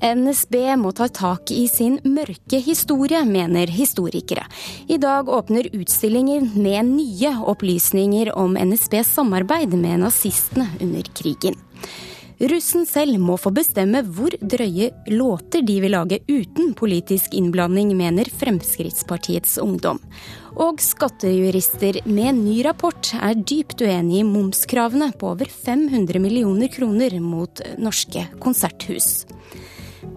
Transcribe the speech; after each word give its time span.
NSB 0.00 0.54
må 0.80 0.94
ta 0.96 1.10
tak 1.12 1.50
i 1.52 1.66
sin 1.68 1.98
mørke 2.08 2.60
historie, 2.64 3.20
mener 3.28 3.68
historikere. 3.68 4.46
I 4.88 4.96
dag 4.96 5.28
åpner 5.28 5.68
utstillinger 5.76 6.46
med 6.56 6.88
nye 6.88 7.34
opplysninger 7.52 8.32
om 8.32 8.56
NSBs 8.56 9.12
samarbeid 9.18 9.76
med 9.76 10.00
nazistene 10.00 10.70
under 10.80 11.12
krigen. 11.12 11.58
Russen 12.40 12.86
selv 12.88 13.20
må 13.20 13.34
få 13.36 13.50
bestemme 13.52 14.00
hvor 14.16 14.32
drøye 14.40 14.88
låter 15.12 15.60
de 15.60 15.74
vil 15.84 15.92
lage 15.92 16.22
uten 16.30 16.72
politisk 16.72 17.34
innblanding, 17.36 17.92
mener 17.92 18.30
Fremskrittspartiets 18.40 19.58
Ungdom. 19.60 20.00
Og 20.56 20.80
skattejurister 20.80 22.00
med 22.08 22.40
ny 22.40 22.62
rapport 22.64 23.12
er 23.20 23.36
dypt 23.36 23.84
uenig 23.84 24.22
i 24.22 24.24
momskravene 24.24 25.10
på 25.20 25.34
over 25.34 25.52
500 25.52 26.16
millioner 26.24 26.72
kroner 26.72 27.20
mot 27.20 27.60
norske 27.76 28.24
konserthus. 28.40 29.26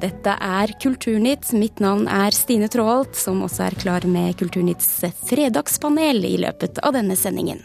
Dette 0.04 0.34
er 0.36 0.74
Kulturnytt. 0.84 1.54
Mitt 1.56 1.80
navn 1.80 2.10
er 2.12 2.36
Stine 2.36 2.68
Traalt, 2.68 3.16
som 3.16 3.40
også 3.46 3.70
er 3.70 3.78
klar 3.80 4.04
med 4.04 4.36
Kulturnytts 4.36 4.90
fredagspanel 5.30 6.26
i 6.28 6.36
løpet 6.44 6.82
av 6.84 6.98
denne 6.98 7.16
sendingen. 7.16 7.64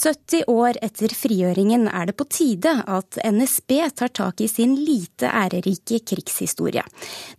70 0.00 0.44
år 0.52 0.76
etter 0.84 1.12
frigjøringen 1.16 1.86
er 1.88 2.10
det 2.10 2.14
på 2.20 2.26
tide 2.28 2.74
at 2.88 3.18
NSB 3.24 3.74
tar 3.96 4.12
tak 4.16 4.40
i 4.44 4.48
sin 4.48 4.74
lite 4.76 5.28
ærerike 5.28 6.02
krigshistorie. 6.08 6.84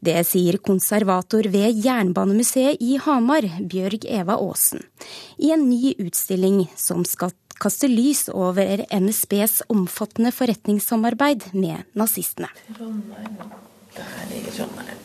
Det 0.02 0.18
sier 0.30 0.58
konservator 0.66 1.50
ved 1.54 1.78
Jernbanemuseet 1.86 2.82
i 2.82 2.98
Hamar, 3.02 3.46
Bjørg 3.62 4.06
Eva 4.10 4.38
Aasen. 4.42 4.82
I 5.38 5.54
en 5.54 5.70
ny 5.70 5.94
utstilling 6.02 6.64
som 6.78 7.06
skal 7.06 7.34
kaster 7.62 7.92
lys 7.92 8.26
over 8.34 8.86
NSBs 8.90 9.62
omfattende 9.72 10.32
forretningssamarbeid 10.34 11.52
med 11.54 11.84
nazistene. 11.94 12.50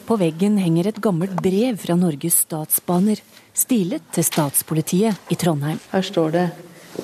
På 0.07 0.17
veggen 0.17 0.57
henger 0.63 0.93
et 0.93 1.01
gammelt 1.03 1.35
brev 1.43 1.77
fra 1.83 1.97
Norges 1.99 2.39
Statsbaner, 2.47 3.21
stilet 3.57 4.07
til 4.15 4.25
statspolitiet 4.25 5.33
i 5.33 5.39
Trondheim. 5.39 5.81
Her 5.91 6.07
står 6.07 6.33
det 6.37 6.47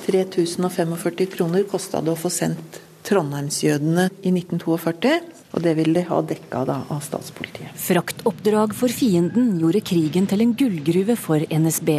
3045 0.07 1.29
kroner 1.35 1.67
kosta 1.69 2.01
det 2.01 2.15
å 2.15 2.19
få 2.19 2.31
sendt 2.33 2.79
trondheimsjødene 3.03 4.07
i 4.23 4.31
1942. 4.31 5.13
Og 5.53 5.61
det 5.61 5.75
vil 5.77 5.93
de 5.93 6.05
ha 6.07 6.21
dekka 6.25 6.63
da, 6.65 6.79
av 6.89 7.03
statspolitiet. 7.05 7.75
Fraktoppdrag 7.77 8.73
for 8.77 8.89
fienden 8.89 9.53
gjorde 9.61 9.83
krigen 9.85 10.25
til 10.29 10.41
en 10.41 10.55
gullgruve 10.57 11.17
for 11.19 11.43
NSB. 11.45 11.91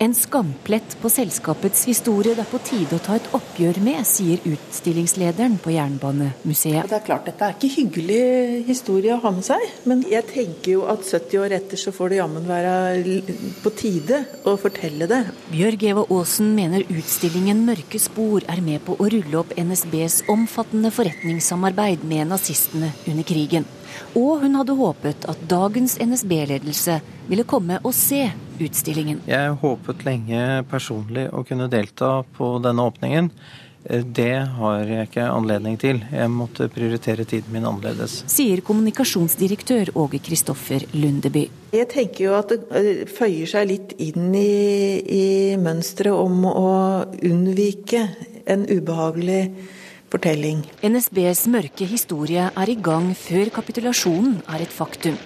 En 0.00 0.14
skamplett 0.14 0.94
på 1.00 1.10
selskapets 1.12 1.82
historie 1.84 2.32
det 2.32 2.40
er 2.40 2.48
på 2.48 2.58
tide 2.64 2.96
å 2.96 3.02
ta 3.04 3.18
et 3.18 3.26
oppgjør 3.36 3.82
med, 3.84 3.98
sier 4.08 4.40
utstillingslederen 4.48 5.58
på 5.60 5.74
Jernbanemuseet. 5.74 6.88
Det 6.88 6.96
er 6.96 7.04
klart, 7.04 7.28
Dette 7.28 7.44
er 7.44 7.58
ikke 7.58 7.68
hyggelig 7.74 8.64
historie 8.70 9.12
å 9.12 9.20
ha 9.20 9.34
med 9.36 9.44
seg, 9.44 9.60
men 9.84 10.00
jeg 10.08 10.24
tenker 10.32 10.72
jo 10.78 10.86
at 10.88 11.04
70 11.04 11.42
år 11.42 11.56
etter 11.58 11.84
så 11.84 11.92
får 11.92 12.14
det 12.14 12.20
jammen 12.22 12.48
være 12.48 12.72
på 13.60 13.74
tide 13.76 14.24
å 14.48 14.56
fortelle 14.64 15.04
det. 15.10 15.20
Bjørg 15.52 15.88
Eva 15.92 16.08
Aasen 16.08 16.54
mener 16.56 16.88
utstillingen 16.88 17.60
'Mørke 17.68 18.00
spor' 18.00 18.48
er 18.48 18.64
med 18.64 18.80
på 18.88 18.96
å 18.96 19.12
rulle 19.12 19.44
opp 19.44 19.52
NSBs 19.52 20.22
omfattende 20.32 20.96
forretningssamarbeid 20.96 22.08
med 22.08 22.32
nazistene 22.32 22.94
under 23.04 23.34
krigen. 23.34 23.68
Og 24.16 24.46
hun 24.46 24.56
hadde 24.56 24.80
håpet 24.80 25.28
at 25.28 25.48
dagens 25.50 26.00
NSB-ledelse 26.00 27.02
ville 27.28 27.44
komme 27.44 27.84
og 27.84 27.92
se 27.92 28.30
utstillingen. 28.66 29.24
Jeg 29.30 29.56
håpet 29.62 30.04
lenge 30.06 30.44
personlig 30.70 31.28
å 31.32 31.44
kunne 31.46 31.70
delta 31.72 32.20
på 32.36 32.54
denne 32.64 32.86
åpningen. 32.90 33.32
Det 33.88 34.34
har 34.58 34.82
jeg 34.84 35.08
ikke 35.08 35.24
anledning 35.32 35.78
til. 35.80 36.02
Jeg 36.12 36.28
måtte 36.28 36.68
prioritere 36.72 37.24
tiden 37.24 37.54
min 37.54 37.64
annerledes. 37.64 38.18
Sier 38.28 38.60
kommunikasjonsdirektør 38.66 39.94
Åge 39.96 40.20
Kristoffer 40.20 40.84
Lundeby. 40.92 41.46
Jeg 41.72 41.88
tenker 41.88 42.26
jo 42.26 42.36
at 42.36 42.52
det 42.52 43.08
føyer 43.08 43.48
seg 43.48 43.70
litt 43.70 43.96
inn 43.96 44.34
i, 44.36 45.00
i 45.00 45.26
mønsteret 45.60 46.12
om 46.12 46.44
å 46.50 46.70
unnvike 47.24 48.04
en 48.50 48.68
ubehagelig 48.68 49.42
fortelling. 50.12 50.64
NSBs 50.84 51.46
mørke 51.52 51.88
historie 51.88 52.50
er 52.50 52.72
i 52.72 52.76
gang 52.76 53.12
før 53.16 53.52
kapitulasjonen 53.60 54.42
er 54.50 54.66
et 54.66 54.74
faktum. 54.74 55.16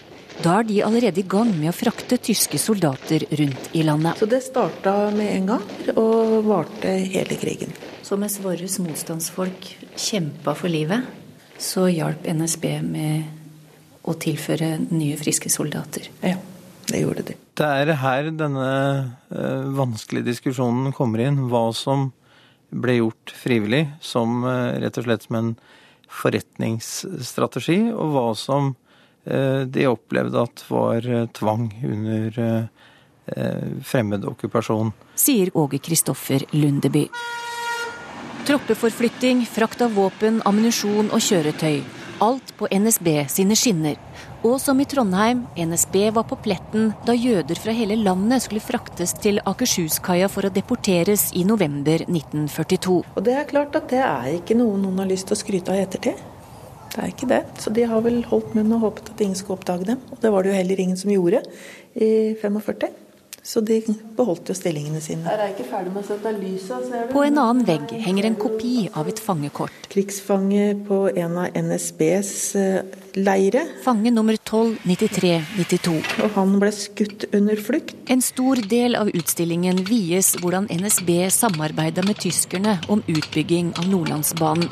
Da 0.42 0.58
er 0.58 0.66
de 0.66 0.80
allerede 0.82 1.22
i 1.22 1.26
gang 1.30 1.52
med 1.54 1.70
å 1.70 1.76
frakte 1.76 2.18
tyske 2.18 2.58
soldater 2.58 3.22
rundt 3.38 3.68
i 3.76 3.84
landet. 3.86 4.18
Så 4.18 4.26
det 4.28 4.42
starta 4.42 4.94
med 5.14 5.30
en 5.30 5.52
gang, 5.52 5.68
og 5.94 6.40
varte 6.48 6.96
hele 7.14 7.38
krigen. 7.38 7.70
Så 8.04 8.18
mens 8.20 8.40
våre 8.42 8.66
motstandsfolk 8.82 9.70
kjempa 9.94 10.56
for 10.58 10.72
livet, 10.72 11.06
så 11.60 11.86
hjalp 11.88 12.26
NSB 12.26 12.66
med 12.82 14.04
å 14.04 14.16
tilføre 14.20 14.74
nye, 14.90 15.16
friske 15.16 15.52
soldater. 15.52 16.10
Ja, 16.20 16.36
det 16.90 17.00
gjorde 17.00 17.24
de. 17.30 17.38
Det 17.54 17.70
er 17.70 17.94
her 18.02 18.28
denne 18.34 18.68
uh, 19.30 19.70
vanskelige 19.78 20.32
diskusjonen 20.32 20.92
kommer 20.96 21.22
inn. 21.24 21.44
Hva 21.48 21.68
som 21.76 22.10
ble 22.74 22.98
gjort 22.98 23.32
frivillig, 23.38 23.86
som 24.02 24.42
uh, 24.42 24.74
rett 24.82 24.98
og 24.98 25.06
slett 25.06 25.28
som 25.28 25.38
en 25.38 25.52
forretningsstrategi, 26.14 27.78
og 27.94 28.12
hva 28.12 28.26
som 28.38 28.74
de 29.24 29.86
opplevde 29.88 30.42
at 30.42 30.64
var 30.68 31.06
tvang 31.32 31.70
under 31.88 32.38
fremmedokkupasjon. 33.88 34.92
Sier 35.16 35.50
Åge 35.56 35.80
Kristoffer 35.80 36.44
Lundeby. 36.52 37.06
Troppeforflytting, 38.44 39.46
frakt 39.46 39.80
av 39.80 39.94
våpen, 39.96 40.42
ammunisjon 40.44 41.08
og 41.08 41.22
kjøretøy. 41.24 41.78
Alt 42.22 42.52
på 42.58 42.68
NSB 42.68 43.08
sine 43.32 43.56
skinner. 43.56 43.96
Og 44.44 44.58
som 44.60 44.76
i 44.80 44.84
Trondheim, 44.84 45.46
NSB 45.56 45.96
var 46.12 46.26
på 46.28 46.36
pletten 46.44 46.90
da 47.08 47.14
jøder 47.16 47.56
fra 47.56 47.72
hele 47.72 47.96
landet 47.96 48.44
skulle 48.44 48.60
fraktes 48.60 49.16
til 49.24 49.40
Akershus-kaia 49.48 50.28
for 50.28 50.44
å 50.44 50.52
deporteres 50.52 51.30
i 51.32 51.46
november 51.48 52.04
1942. 52.04 53.00
Og 53.16 53.24
det 53.24 53.38
er 53.40 53.48
klart 53.48 53.80
at 53.80 53.88
det 53.88 54.04
er 54.04 54.30
ikke 54.36 54.58
noe 54.60 54.76
noen 54.76 55.00
har 55.00 55.08
lyst 55.08 55.30
til 55.30 55.38
å 55.38 55.40
skryte 55.40 55.72
av 55.72 55.80
i 55.80 55.86
ettertid. 55.86 56.20
Det 56.94 57.02
er 57.02 57.10
ikke 57.10 57.30
det. 57.30 57.40
Så 57.58 57.72
de 57.74 57.86
har 57.90 58.02
vel 58.04 58.20
holdt 58.30 58.52
munn 58.54 58.76
og 58.76 58.84
håpet 58.86 59.10
at 59.14 59.22
ingen 59.24 59.38
skulle 59.38 59.58
oppdage 59.58 59.88
dem. 59.88 60.02
Og 60.14 60.20
det 60.22 60.30
var 60.30 60.44
det 60.44 60.52
jo 60.52 60.58
heller 60.60 60.82
ingen 60.84 61.00
som 61.00 61.10
gjorde 61.10 61.42
i 61.94 62.10
45. 62.40 62.92
Så 63.44 63.60
de 63.60 63.80
beholdt 64.16 64.48
jo 64.48 64.54
stillingene 64.56 65.02
sine. 65.04 65.26
Her 65.26 65.42
er 65.42 65.50
jeg 65.50 65.58
ikke 65.58 65.66
ferdig 65.68 65.90
med 65.92 66.00
å 66.00 66.06
sette 66.06 66.30
lyset. 66.38 66.86
Ser 66.88 67.02
du? 67.08 67.12
På 67.12 67.24
en 67.26 67.40
annen 67.42 67.66
vegg 67.68 67.90
henger 68.06 68.30
en 68.30 68.38
kopi 68.40 68.86
av 68.96 69.10
et 69.10 69.20
fangekort. 69.20 69.90
Krigsfange 69.92 70.70
på 70.86 71.00
en 71.12 71.40
av 71.42 71.58
NSBs 71.58 72.32
leire. 73.16 73.64
Fange 73.84 74.10
nummer 74.14 74.36
129392. 74.36 75.94
Og 76.24 76.34
han 76.36 76.56
ble 76.62 76.72
skutt 76.74 77.28
under 77.32 77.60
flukt. 77.60 77.96
En 78.10 78.22
stor 78.24 78.60
del 78.70 78.98
av 78.98 79.12
utstillingen 79.14 79.84
vies 79.88 80.34
hvordan 80.40 80.68
NSB 80.72 81.30
samarbeida 81.34 82.04
med 82.06 82.20
tyskerne 82.22 82.78
om 82.88 83.04
utbygging 83.06 83.74
av 83.78 83.88
Nordlandsbanen. 83.88 84.68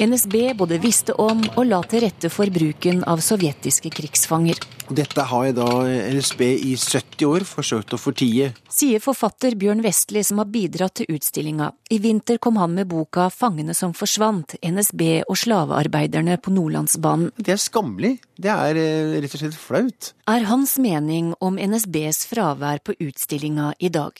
NSB 0.00 0.54
både 0.54 0.76
visste 0.78 1.14
om 1.16 1.40
og 1.56 1.62
la 1.70 1.78
til 1.88 2.02
rette 2.04 2.28
for 2.28 2.52
bruken 2.52 3.00
av 3.08 3.22
sovjetiske 3.24 3.88
krigsfanger. 3.96 4.60
Dette 4.92 5.24
har 5.26 5.48
da 5.56 5.66
NSB 6.12 6.42
i 6.68 6.74
70 6.78 7.24
år 7.26 7.46
forsøkt 7.48 7.96
å 7.96 7.98
fortie. 7.98 8.52
Sier 8.70 9.02
forfatter 9.02 9.56
Bjørn 9.58 9.80
Vestli, 9.82 10.22
som 10.22 10.38
har 10.38 10.50
bidratt 10.52 11.00
til 11.00 11.16
utstillinga. 11.16 11.72
I 11.90 11.98
vinter 12.02 12.38
kom 12.38 12.60
han 12.60 12.74
med 12.74 12.86
boka 12.92 13.30
'Fangene 13.30 13.74
som 13.74 13.92
forsvant', 13.92 14.54
NSB 14.62 15.24
og 15.26 15.36
slavearbeiderne 15.36 16.36
på 16.38 16.52
Nordlandsbanen. 16.52 17.32
Det 17.36 17.56
er 17.56 17.62
skammelig. 17.86 18.18
Det 18.36 18.50
er 18.50 18.76
eh, 18.76 19.20
rett 19.22 19.34
og 19.34 19.40
slett 19.40 19.56
flaut. 19.58 20.12
Er 20.28 20.46
hans 20.50 20.76
mening 20.78 21.34
om 21.40 21.56
NSBs 21.56 22.26
fravær 22.26 22.82
på 22.82 22.96
utstillinga 22.98 23.74
i 23.78 23.88
dag. 23.88 24.12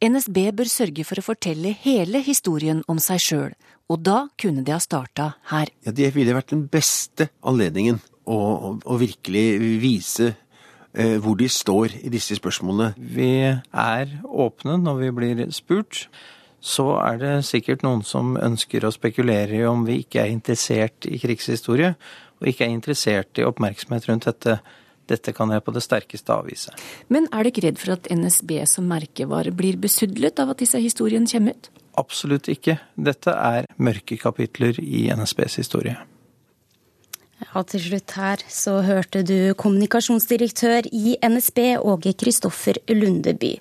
NSB 0.00 0.52
bør 0.52 0.68
sørge 0.68 1.04
for 1.04 1.18
å 1.20 1.24
fortelle 1.24 1.74
hele 1.82 2.20
historien 2.20 2.82
om 2.88 2.98
seg 2.98 3.20
sjøl, 3.20 3.52
og 3.88 4.02
da 4.04 4.28
kunne 4.36 4.64
de 4.64 4.72
ha 4.72 4.80
starta 4.80 5.36
her. 5.50 5.70
Ja, 5.84 5.92
Det 5.92 6.14
ville 6.14 6.34
vært 6.34 6.52
den 6.52 6.66
beste 6.68 7.30
anledningen 7.42 8.00
å, 8.26 8.76
å 8.84 8.96
virkelig 8.98 9.78
vise 9.80 10.34
eh, 10.92 11.16
hvor 11.16 11.36
de 11.36 11.48
står 11.48 11.96
i 12.02 12.12
disse 12.12 12.36
spørsmålene. 12.36 12.94
Vi 12.96 13.48
er 13.48 14.18
åpne 14.24 14.76
når 14.82 15.00
vi 15.00 15.12
blir 15.16 15.46
spurt. 15.52 16.08
Så 16.60 16.96
er 16.98 17.18
det 17.20 17.34
sikkert 17.46 17.84
noen 17.84 18.02
som 18.02 18.34
ønsker 18.36 18.84
å 18.84 18.90
spekulere 18.90 19.60
i 19.60 19.66
om 19.68 19.84
vi 19.86 20.00
ikke 20.02 20.24
er 20.24 20.32
interessert 20.32 21.06
i 21.06 21.20
krigshistorie, 21.22 21.94
og 22.40 22.50
ikke 22.50 22.66
er 22.66 22.74
interessert 22.74 23.40
i 23.40 23.46
oppmerksomhet 23.46 24.08
rundt 24.10 24.28
dette. 24.28 24.58
Dette 25.06 25.30
kan 25.30 25.52
jeg 25.54 25.62
på 25.62 25.70
det 25.70 25.84
sterkeste 25.84 26.34
avvise. 26.34 26.72
Men 27.14 27.28
er 27.30 27.44
du 27.44 27.52
ikke 27.52 27.62
redd 27.68 27.78
for 27.78 27.94
at 27.94 28.08
NSB 28.10 28.58
som 28.66 28.88
merkevare 28.90 29.52
blir 29.54 29.78
besudlet 29.78 30.42
av 30.42 30.50
at 30.50 30.64
disse 30.64 30.80
historiene 30.82 31.30
kommer 31.30 31.54
ut? 31.54 31.70
Absolutt 31.96 32.50
ikke. 32.52 32.80
Dette 32.98 33.32
er 33.32 33.70
mørke 33.78 34.18
kapitler 34.20 34.76
i 34.82 35.06
NSBs 35.14 35.60
historie. 35.62 35.94
Ja, 37.36 37.62
til 37.68 37.82
slutt 37.84 38.14
her 38.16 38.42
så 38.48 38.78
hørte 38.84 39.20
du 39.26 39.52
kommunikasjonsdirektør 39.60 40.88
i 40.90 41.16
NSB, 41.20 41.76
Åge 41.84 42.14
Kristoffer 42.16 42.80
Lundeby. 42.88 43.54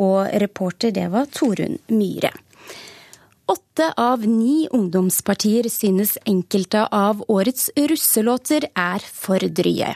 Og 0.00 0.26
reporter, 0.42 0.92
det 0.96 1.06
var 1.12 1.28
Torunn 1.32 1.78
Myhre. 1.92 2.32
Åtte 3.48 3.92
av 3.96 4.26
ni 4.26 4.68
ungdomspartier 4.70 5.68
synes 5.72 6.18
enkelte 6.28 6.82
av 6.92 7.22
årets 7.32 7.70
russelåter 7.76 8.66
er 8.76 9.00
for 9.00 9.40
drye. 9.40 9.94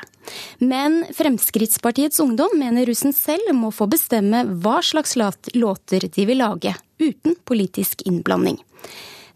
Men 0.58 1.02
Fremskrittspartiets 1.12 2.22
ungdom 2.24 2.56
mener 2.56 2.88
russen 2.88 3.12
selv 3.12 3.52
må 3.58 3.68
få 3.74 3.90
bestemme 3.92 4.46
hva 4.64 4.78
slags 4.80 5.18
låter 5.52 6.08
de 6.08 6.26
vil 6.30 6.40
lage, 6.40 6.72
uten 6.96 7.36
politisk 7.44 8.06
innblanding. 8.08 8.56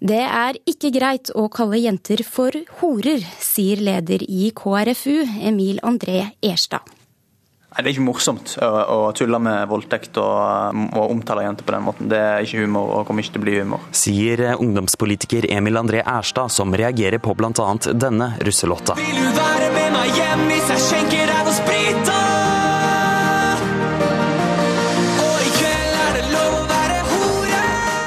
Det 0.01 0.25
er 0.25 0.57
ikke 0.65 0.95
greit 0.97 1.33
å 1.37 1.51
kalle 1.53 1.83
jenter 1.85 2.25
for 2.25 2.57
horer, 2.81 3.21
sier 3.41 3.85
leder 3.85 4.25
i 4.25 4.49
KrFU, 4.57 5.27
Emil 5.45 5.81
André 5.85 6.23
Erstad. 6.41 6.96
Nei, 7.77 7.85
Det 7.85 7.91
er 7.91 7.95
ikke 7.99 8.07
morsomt 8.07 8.55
å, 8.65 8.69
å 8.89 8.99
tulle 9.17 9.37
med 9.43 9.69
voldtekt 9.69 10.17
og, 10.23 10.79
og 10.97 11.11
omtale 11.13 11.45
jenter 11.45 11.67
på 11.67 11.75
den 11.75 11.85
måten. 11.85 12.09
Det 12.09 12.21
er 12.21 12.47
ikke 12.47 12.65
humor 12.65 12.95
og 12.97 13.09
kommer 13.09 13.25
ikke 13.25 13.37
til 13.37 13.43
å 13.43 13.45
bli 13.45 13.57
humor. 13.59 13.85
Sier 13.93 14.43
ungdomspolitiker 14.57 15.51
Emil 15.53 15.77
André 15.77 16.01
Erstad, 16.01 16.49
som 16.55 16.73
reagerer 16.73 17.21
på 17.21 17.37
bl.a. 17.37 17.53
denne 17.93 18.33
russelåta. 18.49 18.97
Vil 18.97 19.21
du 19.21 19.29
være 19.37 19.69
med 19.77 19.93
meg 19.93 20.17
hjem 20.17 20.47
hvis 20.49 20.73
jeg 20.73 20.87
skjenker 20.87 21.35
deg 21.35 21.46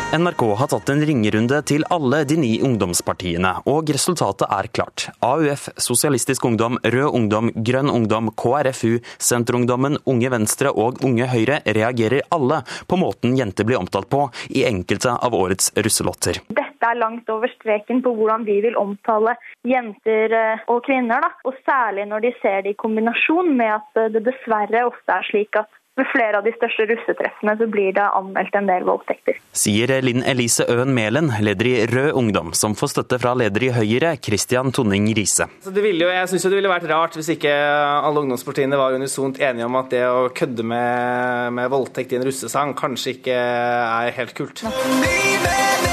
NRK 0.09 0.41
har 0.57 0.67
tatt 0.71 0.89
en 0.89 1.03
ringerunde 1.05 1.59
til 1.69 1.83
alle 1.93 2.23
de 2.25 2.33
ni 2.41 2.55
ungdomspartiene, 2.65 3.51
og 3.69 3.91
resultatet 3.93 4.49
er 4.49 4.65
klart. 4.73 5.03
AUF, 5.21 5.67
Sosialistisk 5.77 6.47
Ungdom, 6.49 6.79
Rød 6.81 7.13
Ungdom, 7.19 7.51
Grønn 7.53 7.91
Ungdom, 7.93 8.31
KrFU, 8.33 8.95
Senterungdommen, 9.21 9.99
Unge 10.09 10.31
Venstre 10.33 10.73
og 10.73 10.97
Unge 11.05 11.29
Høyre 11.29 11.59
reagerer 11.77 12.25
alle 12.33 12.63
på 12.89 12.97
måten 12.97 13.37
jenter 13.37 13.69
blir 13.69 13.77
omtalt 13.77 14.09
på 14.09 14.25
i 14.49 14.65
enkelte 14.65 15.13
av 15.13 15.37
årets 15.37 15.75
russelotter. 15.77 16.41
Dette 16.49 16.89
er 16.89 16.97
langt 16.97 17.29
over 17.29 17.53
streken 17.59 18.01
på 18.01 18.15
hvordan 18.17 18.49
vi 18.49 18.57
vil 18.65 18.81
omtale 18.81 19.37
jenter 19.61 20.33
eh, 20.33 20.69
og 20.73 20.87
kvinner, 20.89 21.21
da. 21.21 21.35
og 21.45 21.61
særlig 21.69 22.09
når 22.09 22.25
de 22.25 22.37
ser 22.41 22.63
det 22.65 22.73
i 22.73 22.81
kombinasjon 22.81 23.53
med 23.61 23.77
at 23.77 24.07
det 24.17 24.25
dessverre 24.25 24.87
ofte 24.89 25.21
er 25.21 25.29
slik 25.29 25.61
at 25.61 25.69
ved 25.99 26.09
flere 26.13 26.39
av 26.39 26.47
de 26.47 26.53
største 26.55 26.87
russetreffene 26.89 27.55
så 27.59 27.67
blir 27.71 27.93
det 27.97 28.05
anmeldt 28.17 28.55
en 28.57 28.69
del 28.69 28.85
voldtekter. 28.87 29.39
Sier 29.59 29.93
Linn 30.05 30.23
Elise 30.27 30.65
Øen 30.71 30.93
Mælen, 30.95 31.31
leder 31.43 31.69
i 31.69 31.75
Rød 31.89 32.11
Ungdom, 32.19 32.53
som 32.57 32.75
får 32.77 32.93
støtte 32.93 33.19
fra 33.21 33.35
leder 33.37 33.67
i 33.67 33.71
Høyre, 33.75 34.15
Christian 34.23 34.73
Tonning 34.75 35.09
Riise. 35.17 35.49
jeg 35.65 36.31
syns 36.31 36.47
det 36.47 36.55
ville 36.55 36.71
vært 36.71 36.89
rart 36.89 37.17
hvis 37.19 37.33
ikke 37.35 37.51
alle 37.51 38.23
ungdomspartiene 38.23 38.79
var 38.79 38.97
unisont 38.97 39.39
enige 39.39 39.67
om 39.67 39.79
at 39.79 39.91
det 39.93 40.05
å 40.07 40.29
kødde 40.35 40.65
med, 40.65 41.53
med 41.57 41.71
voldtekt 41.73 42.13
i 42.13 42.19
en 42.19 42.27
russesang 42.27 42.75
kanskje 42.77 43.17
ikke 43.17 43.35
er 43.35 44.15
helt 44.15 44.35
kult. 44.37 44.65
Bli 44.65 45.88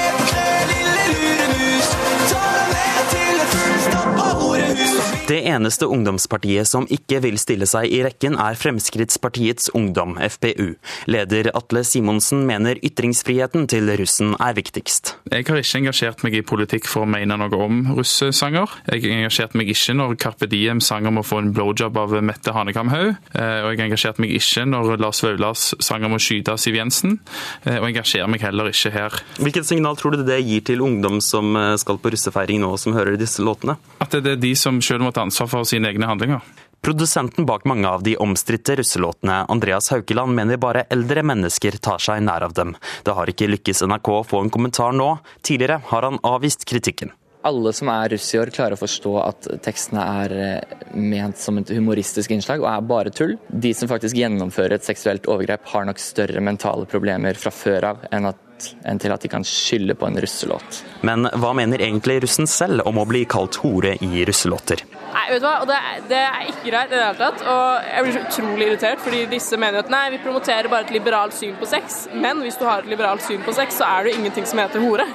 Det 5.27 5.41
eneste 5.51 5.89
ungdomspartiet 5.91 6.69
som 6.71 6.85
ikke 6.87 7.19
vil 7.25 7.35
stille 7.43 7.67
seg 7.67 7.91
i 7.91 7.99
rekken, 8.05 8.37
er 8.39 8.55
Fremskrittspartiets 8.55 9.73
Ungdom, 9.75 10.13
FPU. 10.23 10.77
Leder 11.11 11.49
Atle 11.59 11.81
Simonsen 11.83 12.45
mener 12.47 12.79
ytringsfriheten 12.79 13.65
til 13.67 13.91
russen 13.99 14.37
er 14.39 14.55
viktigst. 14.55 15.17
Jeg 15.33 15.49
har 15.49 15.59
ikke 15.59 15.81
engasjert 15.81 16.23
meg 16.23 16.37
i 16.39 16.43
politikk 16.47 16.87
for 16.87 17.03
å 17.03 17.11
mene 17.11 17.35
noe 17.41 17.59
om 17.59 17.81
russesanger. 17.97 18.77
Jeg 18.93 19.17
engasjerte 19.17 19.59
meg 19.59 19.73
ikke 19.75 19.97
når 19.99 20.15
Carpe 20.23 20.47
Diem 20.53 20.79
sang 20.79 21.11
om 21.11 21.19
å 21.19 21.27
få 21.27 21.41
en 21.43 21.51
blowjob 21.57 21.99
av 22.05 22.15
Mette 22.23 22.55
Hanekamhaug. 22.55 23.17
Eh, 23.35 23.67
og 23.67 23.73
jeg 23.75 23.83
engasjerte 23.89 24.23
meg 24.23 24.37
ikke 24.39 24.63
når 24.71 24.95
Lars 25.03 25.25
Vaulas 25.27 25.73
sang 25.83 26.07
om 26.07 26.15
å 26.15 26.23
skyte 26.23 26.55
Siv 26.55 26.79
Jensen. 26.79 27.19
Eh, 27.65 27.81
og 27.81 27.89
engasjerer 27.91 28.31
meg 28.31 28.47
heller 28.47 28.71
ikke 28.71 28.95
her. 28.95 29.19
Hvilket 29.43 29.67
signal 29.73 29.99
tror 29.99 30.15
du 30.15 30.23
det 30.23 30.39
gir 30.45 30.63
til 30.71 30.87
ungdom 30.87 31.19
som 31.19 31.51
eh, 31.59 31.75
skal 31.83 31.99
på 31.99 32.15
russefeiring 32.15 32.63
nå, 32.63 32.71
som 32.79 32.95
hører 32.95 33.19
disse 33.19 33.43
låtene? 33.43 33.75
At 33.99 34.15
det 34.15 34.37
er 34.37 34.43
de 34.47 34.55
som 34.55 34.79
selv 34.79 35.03
må 35.03 35.16
ta 35.17 35.25
ansvar 35.25 35.49
for 35.49 35.69
sine 35.69 35.89
egne 35.91 36.09
handlinger. 36.11 36.45
Produsenten 36.85 37.47
bak 37.49 37.65
mange 37.67 37.89
av 37.89 38.03
de 38.07 38.15
omstridte 38.23 38.77
russelåtene, 38.79 39.41
Andreas 39.51 39.91
Haukeland, 39.91 40.37
mener 40.37 40.61
bare 40.61 40.85
eldre 40.93 41.25
mennesker 41.27 41.81
tar 41.83 41.99
seg 42.03 42.21
nær 42.23 42.45
av 42.47 42.55
dem. 42.55 42.77
Det 43.03 43.17
har 43.17 43.33
ikke 43.33 43.49
lykkes 43.51 43.83
NRK 43.89 44.13
å 44.13 44.25
få 44.29 44.45
en 44.45 44.53
kommentar 44.55 44.95
nå. 44.95 45.17
Tidligere 45.43 45.81
har 45.91 46.07
han 46.07 46.21
avvist 46.23 46.69
kritikken. 46.69 47.11
Alle 47.47 47.73
som 47.77 47.91
er 47.93 48.11
russ 48.15 48.27
i 48.35 48.41
år, 48.41 48.51
klarer 48.55 48.75
å 48.75 48.81
forstå 48.81 49.13
at 49.23 49.51
tekstene 49.63 50.07
er 50.25 50.35
eh, 50.37 50.81
ment 50.99 51.39
som 51.39 51.61
et 51.61 51.71
humoristisk 51.77 52.35
innslag 52.35 52.65
og 52.65 52.71
er 52.73 52.89
bare 52.91 53.13
tull. 53.15 53.37
De 53.47 53.71
som 53.77 53.91
faktisk 53.91 54.19
gjennomfører 54.19 54.79
et 54.79 54.89
seksuelt 54.89 55.29
overgrep, 55.31 55.69
har 55.71 55.87
nok 55.87 56.03
større 56.03 56.43
mentale 56.43 56.89
problemer 56.91 57.39
fra 57.39 57.55
før 57.55 57.93
av 57.93 58.09
enn 58.11 58.33
at 58.33 58.43
enn 58.89 59.01
til 59.01 59.13
at 59.13 59.21
de 59.21 59.29
kan 59.29 59.45
skylde 59.45 59.97
på 59.99 60.09
en 60.09 60.19
russelåt. 60.23 60.83
Men 61.07 61.29
hva 61.37 61.53
mener 61.57 61.83
egentlig 61.85 62.23
russen 62.25 62.49
selv 62.49 62.87
om 62.89 63.01
å 63.01 63.05
bli 63.09 63.25
kalt 63.29 63.59
hore 63.61 63.97
i 64.01 64.25
russelåter? 64.29 64.85
Nei, 65.17 65.27
vet 65.33 65.43
du 65.43 65.47
hva, 65.47 65.67
det 65.69 65.77
det 66.11 66.23
er 66.23 66.49
ikke 66.51 66.71
greit 66.71 66.91
i 66.91 66.97
det 66.97 67.03
hele 67.03 67.21
tatt. 67.21 67.45
Og 67.53 67.91
jeg 67.91 68.07
blir 68.07 68.17
så 68.17 68.25
utrolig 68.25 68.69
irritert, 68.71 69.05
fordi 69.05 69.23
disse 69.31 69.61
mener 69.61 69.85
at 69.85 69.93
nei, 69.93 70.05
vi 70.15 70.23
promoterer 70.25 70.71
bare 70.73 70.89
et 70.89 70.97
liberalt 70.97 71.37
syn 71.37 71.57
på 71.61 71.69
sex. 71.69 72.05
Men 72.15 72.43
hvis 72.45 72.59
du 72.61 72.67
har 72.69 72.85
et 72.85 72.91
liberalt 72.91 73.25
syn 73.25 73.45
på 73.47 73.55
sex, 73.57 73.81
så 73.81 73.89
er 73.89 74.05
det 74.05 74.13
jo 74.15 74.23
ingenting 74.23 74.49
som 74.49 74.61
heter 74.63 74.85
hore. 74.85 75.09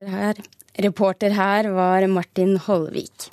Her. 0.00 0.34
Reporter 0.80 1.34
her 1.36 1.66
var 1.74 2.06
Martin 2.08 2.56
Holvik. 2.56 3.26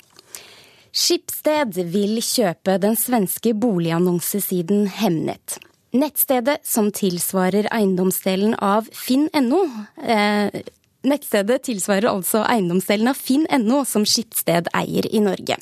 Skipsted 0.92 1.78
vil 1.92 2.18
kjøpe 2.20 2.74
den 2.82 2.96
svenske 2.98 3.54
boligannonsesiden 3.56 4.88
Hemnet. 4.98 5.56
Nettstedet, 5.96 6.58
som 6.68 6.90
tilsvarer 6.92 7.70
eiendomsdelen 7.72 8.52
av 8.60 8.90
finn.no, 8.92 9.62
eh, 10.04 10.60
Nettstedet 11.06 11.62
tilsvarer 11.68 12.08
altså 12.10 12.40
eiendomsdelen 12.42 13.12
av 13.12 13.18
finn.no, 13.18 13.84
som 13.86 14.02
Skipsted 14.08 14.66
eier 14.74 15.06
i 15.14 15.20
Norge. 15.22 15.54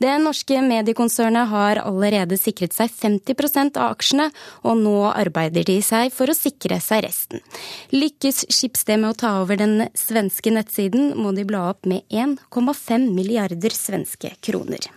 Det 0.00 0.14
norske 0.22 0.62
mediekonsernet 0.64 1.50
har 1.50 1.82
allerede 1.82 2.38
sikret 2.40 2.72
seg 2.72 2.94
50% 2.96 3.76
av 3.76 3.92
aksjene, 3.98 4.30
og 4.64 4.80
nå 4.80 4.96
arbeider 5.10 5.68
de 5.68 5.76
seg 5.84 6.08
for 6.14 6.32
å 6.32 6.36
sikre 6.36 6.80
seg 6.80 7.04
resten. 7.04 7.44
Lykkes 7.92 8.46
Skipsted 8.48 9.02
med 9.02 9.12
å 9.12 9.18
ta 9.24 9.34
over 9.42 9.60
den 9.60 9.90
svenske 9.92 10.54
nettsiden, 10.56 11.12
må 11.20 11.34
de 11.36 11.44
bla 11.48 11.68
opp 11.74 11.84
med 11.84 12.08
1,5 12.08 13.10
milliarder 13.12 13.76
svenske 13.76 14.32
kroner. 14.40 14.88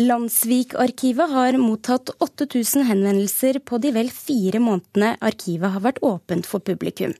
Landsvik-arkivet 0.00 1.30
har 1.30 1.56
mottatt 1.60 2.08
8000 2.24 2.86
henvendelser 2.88 3.58
på 3.60 3.76
de 3.76 3.90
vel 3.92 4.08
fire 4.08 4.56
månedene 4.62 5.18
arkivet 5.20 5.74
har 5.74 5.82
vært 5.84 5.98
åpent 6.00 6.46
for 6.48 6.64
publikum. 6.64 7.12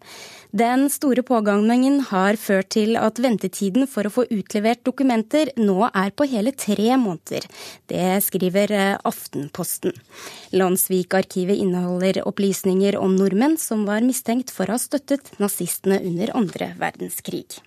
Den 0.56 0.86
store 0.92 1.20
pågangen 1.20 1.98
har 2.08 2.38
ført 2.40 2.70
til 2.72 2.96
at 2.96 3.20
ventetiden 3.20 3.84
for 3.88 4.08
å 4.08 4.12
få 4.14 4.24
utlevert 4.32 4.80
dokumenter 4.88 5.50
nå 5.60 5.90
er 5.90 6.14
på 6.16 6.24
hele 6.28 6.54
tre 6.56 6.96
måneder. 6.96 7.44
Det 7.92 8.22
skriver 8.24 8.72
eh, 8.72 8.94
Aftenposten. 9.04 9.92
Landsvik-arkivet 10.56 11.60
inneholder 11.60 12.22
opplysninger 12.24 12.96
om 13.00 13.18
nordmenn 13.20 13.58
som 13.60 13.84
var 13.88 14.00
mistenkt 14.04 14.52
for 14.52 14.68
å 14.68 14.78
ha 14.78 14.80
støttet 14.80 15.28
nazistene 15.40 16.00
under 16.00 16.32
andre 16.40 16.72
verdenskrig. 16.80 17.60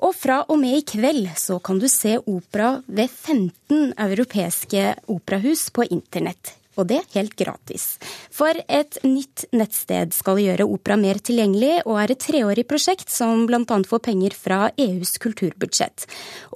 Og 0.00 0.14
fra 0.16 0.40
og 0.48 0.56
med 0.60 0.78
i 0.78 0.86
kveld 0.86 1.28
så 1.36 1.58
kan 1.60 1.80
du 1.80 1.88
se 1.90 2.16
opera 2.24 2.78
ved 2.86 3.10
15 3.10 3.92
europeiske 4.00 4.94
operahus 5.12 5.68
på 5.76 5.84
internett. 5.90 6.56
Og 6.78 6.86
det 6.88 7.00
helt 7.12 7.34
gratis. 7.36 7.98
For 8.32 8.56
et 8.70 8.96
nytt 9.04 9.44
nettsted 9.52 10.14
skal 10.16 10.38
gjøre 10.40 10.64
opera 10.70 10.96
mer 10.96 11.18
tilgjengelig, 11.20 11.82
og 11.82 11.98
er 12.00 12.14
et 12.14 12.22
treårig 12.22 12.64
prosjekt 12.70 13.10
som 13.12 13.42
bl.a. 13.50 13.64
får 13.66 14.02
penger 14.06 14.36
fra 14.38 14.60
EUs 14.80 15.18
kulturbudsjett. 15.20 16.06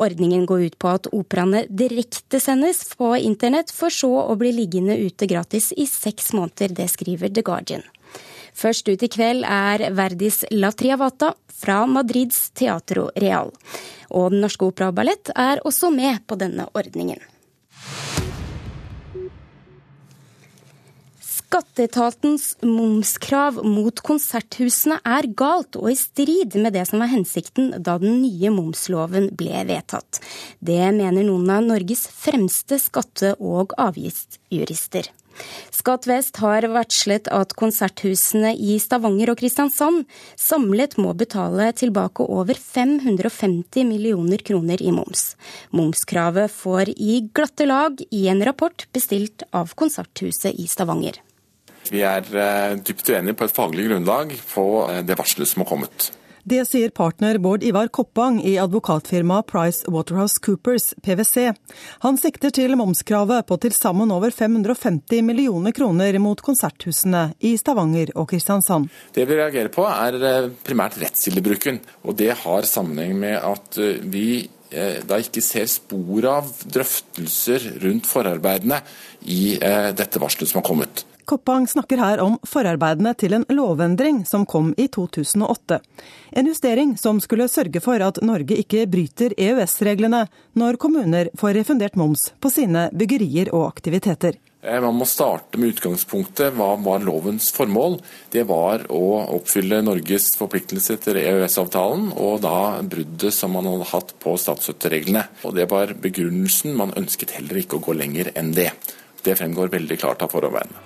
Ordningen 0.00 0.46
går 0.48 0.68
ut 0.70 0.78
på 0.80 0.92
at 0.94 1.10
operaene 1.12 1.66
direktesendes 1.68 2.86
på 2.96 3.10
internett, 3.18 3.74
for 3.74 3.92
så 3.92 4.12
å 4.22 4.38
bli 4.40 4.54
liggende 4.54 4.96
ute 5.02 5.28
gratis 5.28 5.72
i 5.76 5.84
seks 5.90 6.32
måneder. 6.32 6.72
Det 6.78 6.88
skriver 6.94 7.34
The 7.34 7.44
Guardian. 7.44 7.84
Først 8.54 8.88
ut 8.88 9.02
i 9.02 9.10
kveld 9.10 9.44
er 9.44 9.88
Verdis 9.98 10.44
La 10.54 10.70
Triavata 10.72 11.32
fra 11.50 11.82
Madrids 11.90 12.50
Teatro 12.54 13.10
Real. 13.18 13.52
Og 14.14 14.30
Den 14.30 14.44
Norske 14.44 14.68
operaballett 14.68 15.32
er 15.34 15.62
også 15.66 15.90
med 15.94 16.22
på 16.28 16.38
denne 16.38 16.68
ordningen. 16.74 17.18
Skatteetatens 21.54 22.56
momskrav 22.66 23.60
mot 23.62 24.00
konserthusene 24.02 24.96
er 25.06 25.28
galt 25.38 25.76
og 25.78 25.92
i 25.92 25.94
strid 25.98 26.56
med 26.58 26.74
det 26.74 26.82
som 26.88 27.02
var 27.02 27.12
hensikten 27.12 27.68
da 27.78 27.94
den 28.02 28.16
nye 28.24 28.50
momsloven 28.50 29.28
ble 29.38 29.62
vedtatt. 29.68 30.18
Det 30.58 30.80
mener 30.96 31.22
noen 31.22 31.52
av 31.54 31.62
Norges 31.68 32.08
fremste 32.10 32.80
skatte- 32.82 33.36
og 33.38 33.76
avgiftsjurister. 33.78 35.12
Skatt 35.74 36.08
Vest 36.08 36.38
har 36.42 36.66
varslet 36.72 37.28
at 37.34 37.54
konserthusene 37.58 38.54
i 38.54 38.78
Stavanger 38.82 39.32
og 39.32 39.40
Kristiansand 39.40 40.04
samlet 40.40 40.96
må 41.00 41.12
betale 41.18 41.70
tilbake 41.76 42.24
over 42.24 42.58
550 42.58 43.86
millioner 43.88 44.42
kroner 44.46 44.82
i 44.82 44.94
moms. 44.94 45.34
Momskravet 45.74 46.52
får 46.52 46.94
i 46.96 47.20
glatte 47.34 47.68
lag 47.68 48.00
i 48.10 48.26
en 48.32 48.42
rapport 48.46 48.86
bestilt 48.94 49.46
av 49.52 49.74
Konserthuset 49.78 50.54
i 50.54 50.68
Stavanger. 50.70 51.20
Vi 51.90 52.00
er 52.06 52.24
eh, 52.24 52.76
dypt 52.80 53.08
uenige 53.12 53.36
på 53.36 53.46
et 53.46 53.56
faglig 53.56 53.88
grunnlag 53.90 54.32
på 54.54 54.66
eh, 54.88 55.02
det 55.04 55.18
varselet 55.20 55.50
som 55.50 55.64
har 55.64 55.72
kommet. 55.74 56.12
Det 56.44 56.60
sier 56.68 56.90
partner 56.92 57.38
Bård 57.40 57.62
Ivar 57.64 57.88
Koppang 57.88 58.42
i 58.44 58.58
advokatfirmaet 58.60 59.46
Price 59.48 59.88
Waterhouse 59.88 60.36
Coopers, 60.44 60.90
PwC. 61.00 61.54
Han 62.04 62.18
sikter 62.20 62.52
til 62.52 62.76
momskravet 62.76 63.46
på 63.48 63.56
til 63.62 63.72
sammen 63.72 64.12
over 64.12 64.28
550 64.28 65.24
millioner 65.24 65.72
kroner 65.72 66.18
mot 66.20 66.42
konserthusene 66.44 67.30
i 67.40 67.54
Stavanger 67.56 68.12
og 68.12 68.28
Kristiansand. 68.34 68.90
Det 69.16 69.24
vi 69.24 69.38
reagerer 69.40 69.72
på 69.72 69.86
er 69.88 70.20
eh, 70.20 70.50
primært 70.68 71.00
rettskildebruken. 71.00 71.80
Og 72.04 72.20
det 72.20 72.34
har 72.42 72.68
sammenheng 72.68 73.16
med 73.24 73.38
at 73.40 73.80
eh, 73.80 74.04
vi 74.04 74.28
eh, 74.68 75.00
da 75.00 75.22
ikke 75.24 75.40
ser 75.48 75.72
spor 75.72 76.28
av 76.28 76.52
drøftelser 76.68 77.70
rundt 77.86 78.10
forarbeidene 78.10 78.84
i 79.32 79.56
dette 79.96 80.20
varselet 80.20 80.52
som 80.52 80.60
har 80.60 80.68
kommet. 80.68 81.06
Koppang 81.24 81.66
snakker 81.68 82.00
her 82.00 82.20
om 82.20 82.36
forarbeidene 82.44 83.14
til 83.16 83.36
en 83.36 83.46
lovendring 83.48 84.22
som 84.28 84.44
kom 84.46 84.72
i 84.76 84.88
2008. 84.92 85.80
En 86.36 86.48
justering 86.50 86.96
som 87.00 87.20
skulle 87.20 87.48
sørge 87.48 87.80
for 87.84 88.02
at 88.04 88.20
Norge 88.22 88.58
ikke 88.60 88.84
bryter 88.90 89.32
EØS-reglene 89.40 90.26
når 90.60 90.80
kommuner 90.80 91.30
får 91.40 91.56
refundert 91.60 91.96
moms 91.96 92.32
på 92.40 92.52
sine 92.52 92.90
byggerier 92.92 93.52
og 93.54 93.70
aktiviteter. 93.70 94.36
Eh, 94.64 94.80
man 94.80 94.96
må 94.96 95.04
starte 95.08 95.60
med 95.60 95.74
utgangspunktet. 95.74 96.54
Hva 96.56 96.74
var 96.80 97.04
lovens 97.04 97.50
formål? 97.56 97.98
Det 98.32 98.46
var 98.48 98.86
å 98.92 99.04
oppfylle 99.36 99.82
Norges 99.84 100.30
forpliktelse 100.40 100.96
til 101.04 101.20
EØS-avtalen, 101.20 102.10
og 102.16 102.40
da 102.44 102.80
bruddet 102.80 103.36
som 103.36 103.52
man 103.56 103.68
hadde 103.68 103.90
hatt 103.92 104.14
på 104.24 104.36
statsstøttereglene. 104.40 105.26
Og 105.44 105.56
Det 105.56 105.68
var 105.70 105.92
begrunnelsen. 106.00 106.76
Man 106.76 106.96
ønsket 106.96 107.36
heller 107.36 107.60
ikke 107.60 107.80
å 107.80 107.84
gå 107.84 107.96
lenger 107.96 108.32
enn 108.36 108.52
det. 108.56 108.70
Det 109.24 109.36
fremgår 109.38 109.68
veldig 109.72 109.96
klart 109.98 110.22
av 110.22 110.32
forarbeidene. 110.34 110.80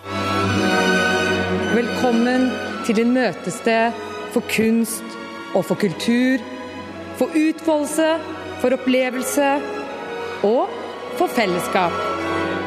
Velkommen 1.74 2.48
til 2.86 3.00
din 3.00 3.10
møtested 3.14 3.96
for 4.34 4.46
kunst 4.52 5.16
og 5.58 5.64
for 5.66 5.78
kultur, 5.80 6.42
for 7.18 7.34
utfoldelse, 7.34 8.10
for 8.62 8.76
opplevelse 8.76 9.48
og 10.46 10.70
for 11.18 11.30
fellesskap. 11.34 11.94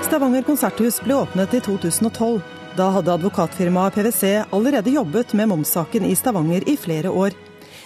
Stavanger 0.03 0.43
konserthus 0.43 0.99
ble 1.05 1.15
åpnet 1.21 1.55
i 1.55 1.63
2012. 1.63 2.41
Da 2.75 2.89
hadde 2.97 3.15
advokatfirmaet 3.15 3.95
PwC 3.95 4.23
allerede 4.51 4.91
jobbet 4.95 5.31
med 5.39 5.51
momssaken 5.51 6.03
i 6.07 6.15
Stavanger 6.19 6.67
i 6.67 6.75
flere 6.79 7.11
år. 7.11 7.35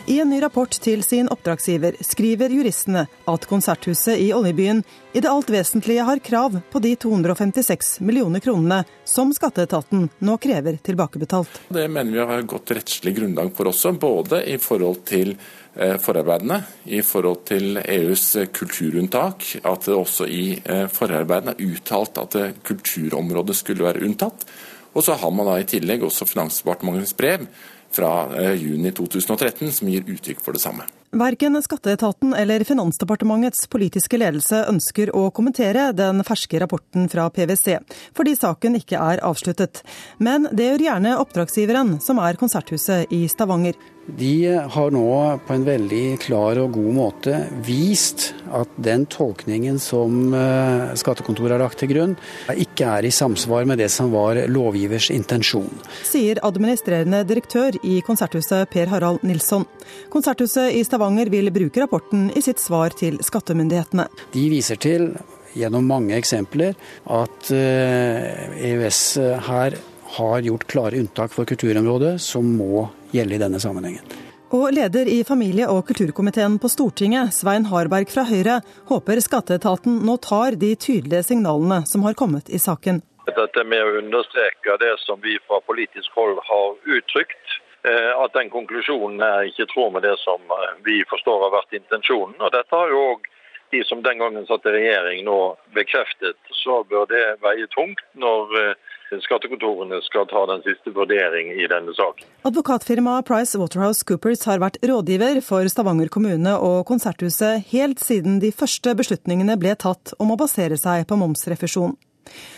I 0.07 0.19
en 0.19 0.29
ny 0.29 0.37
rapport 0.41 0.69
til 0.69 1.01
sin 1.03 1.25
oppdragsgiver 1.33 1.95
skriver 2.05 2.53
juristene 2.53 3.07
at 3.25 3.45
konserthuset 3.49 4.19
i 4.21 4.27
oljebyen 4.37 4.83
i 5.17 5.23
det 5.23 5.31
alt 5.31 5.49
vesentlige 5.49 6.05
har 6.05 6.21
krav 6.21 6.59
på 6.69 6.81
de 6.83 6.91
256 7.01 7.89
millioner 8.05 8.43
kronene 8.45 8.83
som 9.09 9.33
skatteetaten 9.33 10.05
nå 10.21 10.37
krever 10.37 10.77
tilbakebetalt. 10.85 11.57
Det 11.73 11.87
mener 11.89 12.13
vi 12.13 12.21
har 12.21 12.45
godt 12.45 12.75
rettslig 12.77 13.15
grunnlag 13.17 13.49
for 13.57 13.71
også, 13.73 13.95
både 13.97 14.43
i 14.53 14.59
forhold 14.61 15.01
til 15.09 15.33
eh, 15.73 15.97
forarbeidene, 15.97 16.61
i 16.85 17.01
forhold 17.01 17.41
til 17.49 17.81
EUs 17.81 18.27
kulturunntak, 18.53 19.49
at 19.65 19.89
det 19.89 19.97
også 19.97 20.29
i 20.29 20.45
eh, 20.53 20.85
forarbeidene 20.85 21.57
er 21.57 21.65
uttalt 21.65 22.21
at 22.21 22.41
kulturområdet 22.61 23.57
skulle 23.57 23.89
være 23.89 24.05
unntatt. 24.05 24.45
Og 24.93 25.03
så 25.03 25.17
har 25.17 25.33
man 25.33 25.49
da 25.49 25.57
i 25.59 25.65
tillegg 25.67 26.05
også 26.05 26.29
Finansdepartementets 26.29 27.17
brev 27.17 27.49
fra 27.95 28.11
eh, 28.35 28.53
juni 28.59 28.91
2013 28.91 29.71
som 29.71 29.89
gir 29.89 30.05
uttrykk 30.07 30.43
for 30.43 30.57
det 30.57 30.63
samme. 30.63 30.87
Verken 31.15 31.55
skatteetaten 31.63 32.33
eller 32.35 32.63
Finansdepartementets 32.67 33.69
politiske 33.71 34.19
ledelse 34.19 34.65
ønsker 34.67 35.13
å 35.15 35.29
kommentere 35.31 35.87
den 35.95 36.19
ferske 36.27 36.59
rapporten 36.59 37.07
fra 37.11 37.29
PwC, 37.31 37.77
fordi 38.17 38.35
saken 38.35 38.75
ikke 38.81 38.99
er 38.99 39.23
avsluttet. 39.23 39.85
Men 40.19 40.49
det 40.51 40.67
gjør 40.67 40.87
gjerne 40.89 41.15
oppdragsgiveren, 41.21 41.95
som 42.03 42.19
er 42.19 42.39
Konserthuset 42.41 43.15
i 43.15 43.23
Stavanger. 43.31 43.79
De 44.05 44.45
har 44.69 44.91
nå 44.93 45.09
på 45.47 45.53
en 45.55 45.63
veldig 45.65 46.03
klar 46.21 46.59
og 46.61 46.75
god 46.77 46.91
måte 46.93 47.37
vist 47.65 48.27
at 48.53 48.69
den 48.77 49.07
tolkningen 49.09 49.79
som 49.81 50.29
eh, 50.37 50.91
skattekontoret 50.99 51.55
har 51.55 51.63
lagt 51.63 51.79
til 51.81 51.89
grunn, 51.89 52.13
ikke 52.53 52.85
er 52.99 53.07
i 53.07 53.13
samsvar 53.13 53.65
med 53.65 53.81
det 53.81 53.89
som 53.89 54.11
var 54.13 54.37
lovgivers 54.51 55.09
intensjon. 55.13 55.71
Sier 56.05 56.37
administrerende 56.45 57.23
direktør 57.25 57.79
i 57.81 57.97
Konserthuset 58.05 58.69
Per 58.69 58.93
Harald 58.93 59.25
Nilsson. 59.25 59.65
Konserthuset 60.13 60.77
i 60.77 60.83
Stavanger 60.85 61.31
vil 61.33 61.49
bruke 61.55 61.81
rapporten 61.81 62.29
i 62.37 62.45
sitt 62.45 62.61
svar 62.61 62.93
til 62.93 63.17
skattemyndighetene. 63.25 64.05
De 64.35 64.45
viser 64.53 64.77
til, 64.77 65.15
gjennom 65.57 65.89
mange 65.89 66.13
eksempler, 66.19 66.77
at 67.09 67.49
EØS 67.49 69.01
eh, 69.17 69.33
e 69.33 69.41
her 69.49 69.79
har 70.15 70.45
gjort 70.45 70.67
klare 70.69 71.01
unntak 71.01 71.33
for 71.33 71.49
kulturområdet 71.49 72.19
som 72.21 72.45
må 72.59 72.85
gjelde 73.15 73.37
i 73.37 73.43
denne 73.47 73.61
sammenhengen. 73.63 74.15
Og 74.53 74.69
leder 74.71 75.07
i 75.09 75.23
familie- 75.23 75.67
og 75.67 75.87
kulturkomiteen 75.87 76.59
på 76.61 76.69
Stortinget, 76.69 77.33
Svein 77.33 77.65
Harberg 77.65 78.11
fra 78.13 78.23
Høyre, 78.29 78.59
håper 78.87 79.19
skatteetaten 79.23 79.97
nå 80.05 80.15
tar 80.21 80.55
de 80.61 80.75
tydelige 80.75 81.23
signalene 81.31 81.81
som 81.89 82.05
har 82.05 82.13
kommet 82.13 82.49
i 82.53 82.61
saken. 82.61 83.01
Dette 83.25 83.63
med 83.65 83.81
å 83.81 83.97
understreke 83.99 84.77
det 84.77 84.93
som 85.01 85.19
vi 85.21 85.39
fra 85.47 85.59
politisk 85.65 86.13
hold 86.13 86.37
har 86.45 86.77
uttrykt, 86.97 87.55
eh, 87.89 88.11
at 88.23 88.33
den 88.37 88.53
konklusjonen 88.53 89.21
er 89.25 89.49
ikke 89.49 89.65
i 89.65 89.71
tråd 89.73 89.93
med 89.97 90.05
det 90.05 90.13
som 90.21 90.41
eh, 90.53 90.75
vi 90.85 91.01
forstår 91.09 91.47
har 91.47 91.55
vært 91.57 91.73
intensjonen. 91.81 92.37
Og 92.39 92.53
Dette 92.53 92.75
har 92.77 92.93
jo 92.93 93.01
òg 93.15 93.25
de 93.73 93.83
som 93.83 94.03
den 94.05 94.21
gangen 94.21 94.45
satt 94.45 94.65
i 94.69 94.75
regjering 94.77 95.25
nå 95.25 95.39
bekreftet. 95.73 96.37
Så 96.63 96.83
bør 96.85 97.09
det 97.09 97.25
veie 97.41 97.65
tungt 97.73 98.05
når 98.13 98.59
eh, 98.61 98.93
skattekontorene 99.23 100.01
skal 100.05 100.27
ta 100.31 100.45
den 100.51 100.63
siste 100.65 100.93
vurdering 100.95 101.51
i 101.55 101.67
denne 101.71 101.93
saken. 101.97 102.27
Advokatfirmaet 102.47 103.27
Price 103.27 103.59
Waterhouse 103.59 104.05
Coopers 104.07 104.43
har 104.49 104.61
vært 104.63 104.81
rådgiver 104.83 105.41
for 105.45 105.67
Stavanger 105.71 106.11
kommune 106.13 106.57
og 106.57 106.83
Konserthuset 106.89 107.65
helt 107.71 108.03
siden 108.03 108.41
de 108.43 108.51
første 108.55 108.95
beslutningene 108.97 109.57
ble 109.61 109.75
tatt 109.79 110.15
om 110.19 110.33
å 110.33 110.39
basere 110.39 110.79
seg 110.79 111.07
på 111.09 111.19
momsrefusjon. 111.19 111.95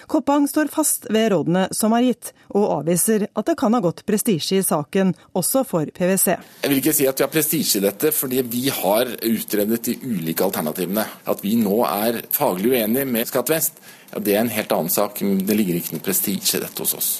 Koppang 0.07 0.47
står 0.47 0.69
fast 0.71 1.07
ved 1.11 1.31
rådene 1.33 1.67
som 1.75 1.93
er 1.97 2.05
gitt, 2.07 2.31
og 2.55 2.67
avviser 2.77 3.27
at 3.27 3.49
det 3.49 3.57
kan 3.59 3.75
ha 3.75 3.81
gått 3.83 4.05
prestisje 4.07 4.61
i 4.61 4.65
saken, 4.65 5.13
også 5.35 5.65
for 5.67 5.89
PwC. 5.91 6.37
Jeg 6.63 6.71
vil 6.71 6.79
ikke 6.79 6.95
si 6.95 7.07
at 7.09 7.19
vi 7.19 7.25
har 7.25 7.33
prestisje 7.33 7.81
i 7.81 7.85
dette, 7.87 8.13
fordi 8.15 8.43
vi 8.47 8.67
har 8.71 9.11
utredet 9.27 9.81
de 9.89 9.97
ulike 10.07 10.45
alternativene. 10.47 11.03
At 11.27 11.43
vi 11.43 11.57
nå 11.59 11.81
er 11.89 12.21
faglig 12.35 12.77
uenige 12.77 13.07
med 13.09 13.27
Skatt 13.27 13.51
Vest, 13.51 13.81
ja, 14.13 14.21
det 14.23 14.35
er 14.35 14.45
en 14.45 14.53
helt 14.53 14.71
annen 14.71 14.93
sak. 14.93 15.19
Det 15.19 15.57
ligger 15.59 15.79
ikke 15.79 15.97
noe 15.97 16.05
prestisje 16.05 16.61
i 16.61 16.63
dette 16.63 16.85
hos 16.85 16.95
oss. 16.95 17.11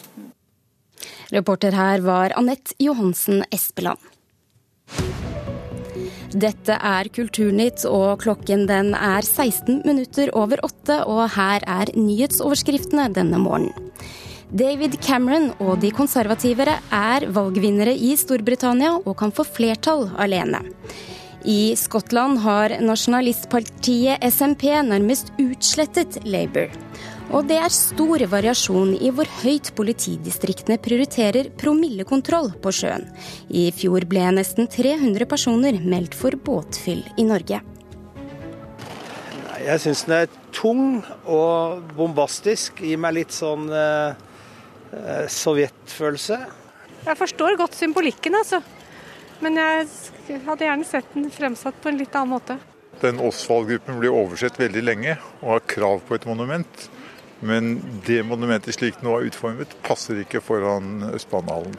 Reporter 1.36 1.76
her 1.76 2.00
var 2.06 2.32
Anette 2.40 2.78
Johansen 2.80 3.44
Espeland. 3.52 4.00
Dette 6.36 6.76
er 6.76 7.08
Kulturnytt, 7.16 7.86
og 7.88 8.20
klokken 8.26 8.66
den 8.68 8.92
er 8.98 9.24
16 9.24 9.84
minutter 9.88 10.32
over 10.36 10.60
åtte, 10.66 11.00
og 11.08 11.30
her 11.38 11.64
er 11.64 11.94
nyhetsoverskriftene 11.96 13.08
denne 13.16 13.40
morgenen. 13.40 13.92
David 14.48 14.96
Cameron 15.04 15.50
og 15.60 15.82
de 15.84 15.90
konservative 15.92 16.68
er 16.72 17.26
valgvinnere 17.36 17.92
i 17.92 18.14
Storbritannia 18.16 18.94
og 19.02 19.18
kan 19.20 19.34
få 19.36 19.44
flertall 19.44 20.08
alene. 20.16 20.62
I 21.48 21.76
Skottland 21.80 22.40
har 22.44 22.76
nasjonalistpartiet 22.84 24.24
SMP 24.24 24.70
nærmest 24.88 25.34
utslettet 25.40 26.20
Labour. 26.28 26.72
Og 27.28 27.44
det 27.44 27.58
er 27.60 27.74
stor 27.76 28.22
variasjon 28.32 28.94
i 29.04 29.10
hvor 29.12 29.28
høyt 29.42 29.74
politidistriktene 29.76 30.78
prioriterer 30.80 31.50
promillekontroll 31.60 32.54
på 32.64 32.72
sjøen. 32.72 33.04
I 33.52 33.68
fjor 33.76 34.06
ble 34.08 34.30
nesten 34.38 34.70
300 34.72 35.28
personer 35.28 35.76
meldt 35.84 36.16
for 36.16 36.38
båtfyll 36.40 37.04
i 37.20 37.28
Norge. 37.28 37.60
Jeg 39.58 39.84
syns 39.84 40.06
den 40.08 40.16
er 40.22 40.32
tung 40.56 41.02
og 41.28 41.84
bombastisk. 41.98 42.80
Gir 42.80 43.02
meg 43.04 43.18
litt 43.20 43.36
sånn 43.36 43.68
eh, 43.76 44.16
eh 44.96 45.28
sovjetfølelse. 45.28 46.40
Jeg 47.08 47.20
forstår 47.20 47.60
godt 47.60 47.76
symbolikken, 47.76 48.40
altså. 48.40 48.62
Men 49.44 49.60
jeg 49.60 50.40
hadde 50.48 50.66
gjerne 50.66 50.88
sett 50.88 51.12
den 51.14 51.28
fremsatt 51.34 51.76
på 51.84 51.92
en 51.92 52.00
litt 52.00 52.16
annen 52.16 52.38
måte. 52.38 52.56
Den 53.04 53.20
Osvald-gruppen 53.20 54.00
blir 54.00 54.16
oversett 54.16 54.56
veldig 54.58 54.82
lenge 54.82 55.18
og 55.42 55.58
har 55.58 55.68
krav 55.76 56.08
på 56.08 56.16
et 56.16 56.26
monument. 56.26 56.88
Men 57.40 57.78
det 58.08 58.24
monumentet 58.26 58.78
slik 58.78 59.02
nå 59.06 59.14
er 59.18 59.30
utformet, 59.30 59.76
passer 59.86 60.24
ikke 60.24 60.42
foran 60.42 61.12
Østbanehallen. 61.14 61.78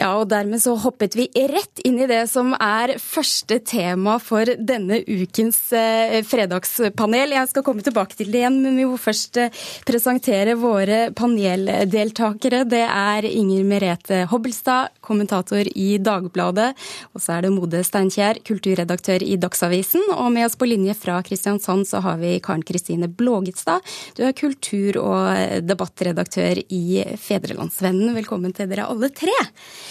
Ja, 0.00 0.14
og 0.16 0.30
dermed 0.30 0.62
så 0.62 0.72
hoppet 0.80 1.12
vi 1.18 1.26
rett 1.50 1.82
inn 1.84 1.98
i 2.00 2.06
det 2.08 2.22
som 2.30 2.54
er 2.56 2.94
første 3.02 3.58
tema 3.68 4.14
for 4.22 4.48
denne 4.56 5.02
ukens 5.04 5.58
eh, 5.76 6.22
fredagspanel. 6.24 7.34
Jeg 7.36 7.50
skal 7.50 7.64
komme 7.66 7.84
tilbake 7.84 8.16
til 8.16 8.30
det 8.32 8.40
igjen, 8.40 8.56
men 8.64 8.78
vi 8.80 8.86
må 8.88 8.96
først 8.96 9.36
eh, 9.42 9.58
presentere 9.84 10.54
våre 10.56 11.10
paneldeltakere. 11.12 12.62
Det 12.64 12.80
er 12.86 13.28
Inger 13.28 13.66
Merete 13.68 14.22
Hobbelstad, 14.30 14.94
kommentator 15.04 15.68
i 15.68 15.90
Dagbladet. 16.00 16.70
Og 17.12 17.20
så 17.20 17.36
er 17.36 17.44
det 17.44 17.52
Mode 17.58 17.84
Steinkjer, 17.84 18.40
kulturredaktør 18.48 19.20
i 19.20 19.36
Dagsavisen. 19.42 20.08
Og 20.16 20.32
med 20.32 20.48
oss 20.48 20.56
på 20.56 20.70
linje 20.70 20.96
fra 20.96 21.20
Kristiansand 21.28 21.84
så 21.92 22.00
har 22.08 22.16
vi 22.24 22.38
Karen 22.40 22.64
Kristine 22.64 23.10
Blågitstad. 23.20 23.84
Du 24.16 24.24
er 24.24 24.32
kultur- 24.32 25.02
og 25.04 25.60
debattredaktør 25.68 26.64
i 26.72 27.04
Fedrelandsvennen. 27.20 28.16
Velkommen 28.16 28.56
til 28.56 28.72
dere 28.72 28.88
alle 28.88 29.12
tre. 29.12 29.36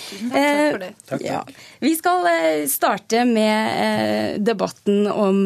Tusen 0.09 0.31
takk, 0.31 0.39
takk 0.39 0.71
for 0.71 0.79
det. 0.83 0.87
Eh, 0.87 0.93
takk, 0.95 1.09
takk. 1.11 1.25
Ja. 1.25 1.43
Vi 1.79 1.93
skal 1.95 2.29
eh, 2.31 2.67
starte 2.71 3.25
med 3.25 3.59
eh, 3.85 4.39
debatten 4.41 5.07
om 5.11 5.43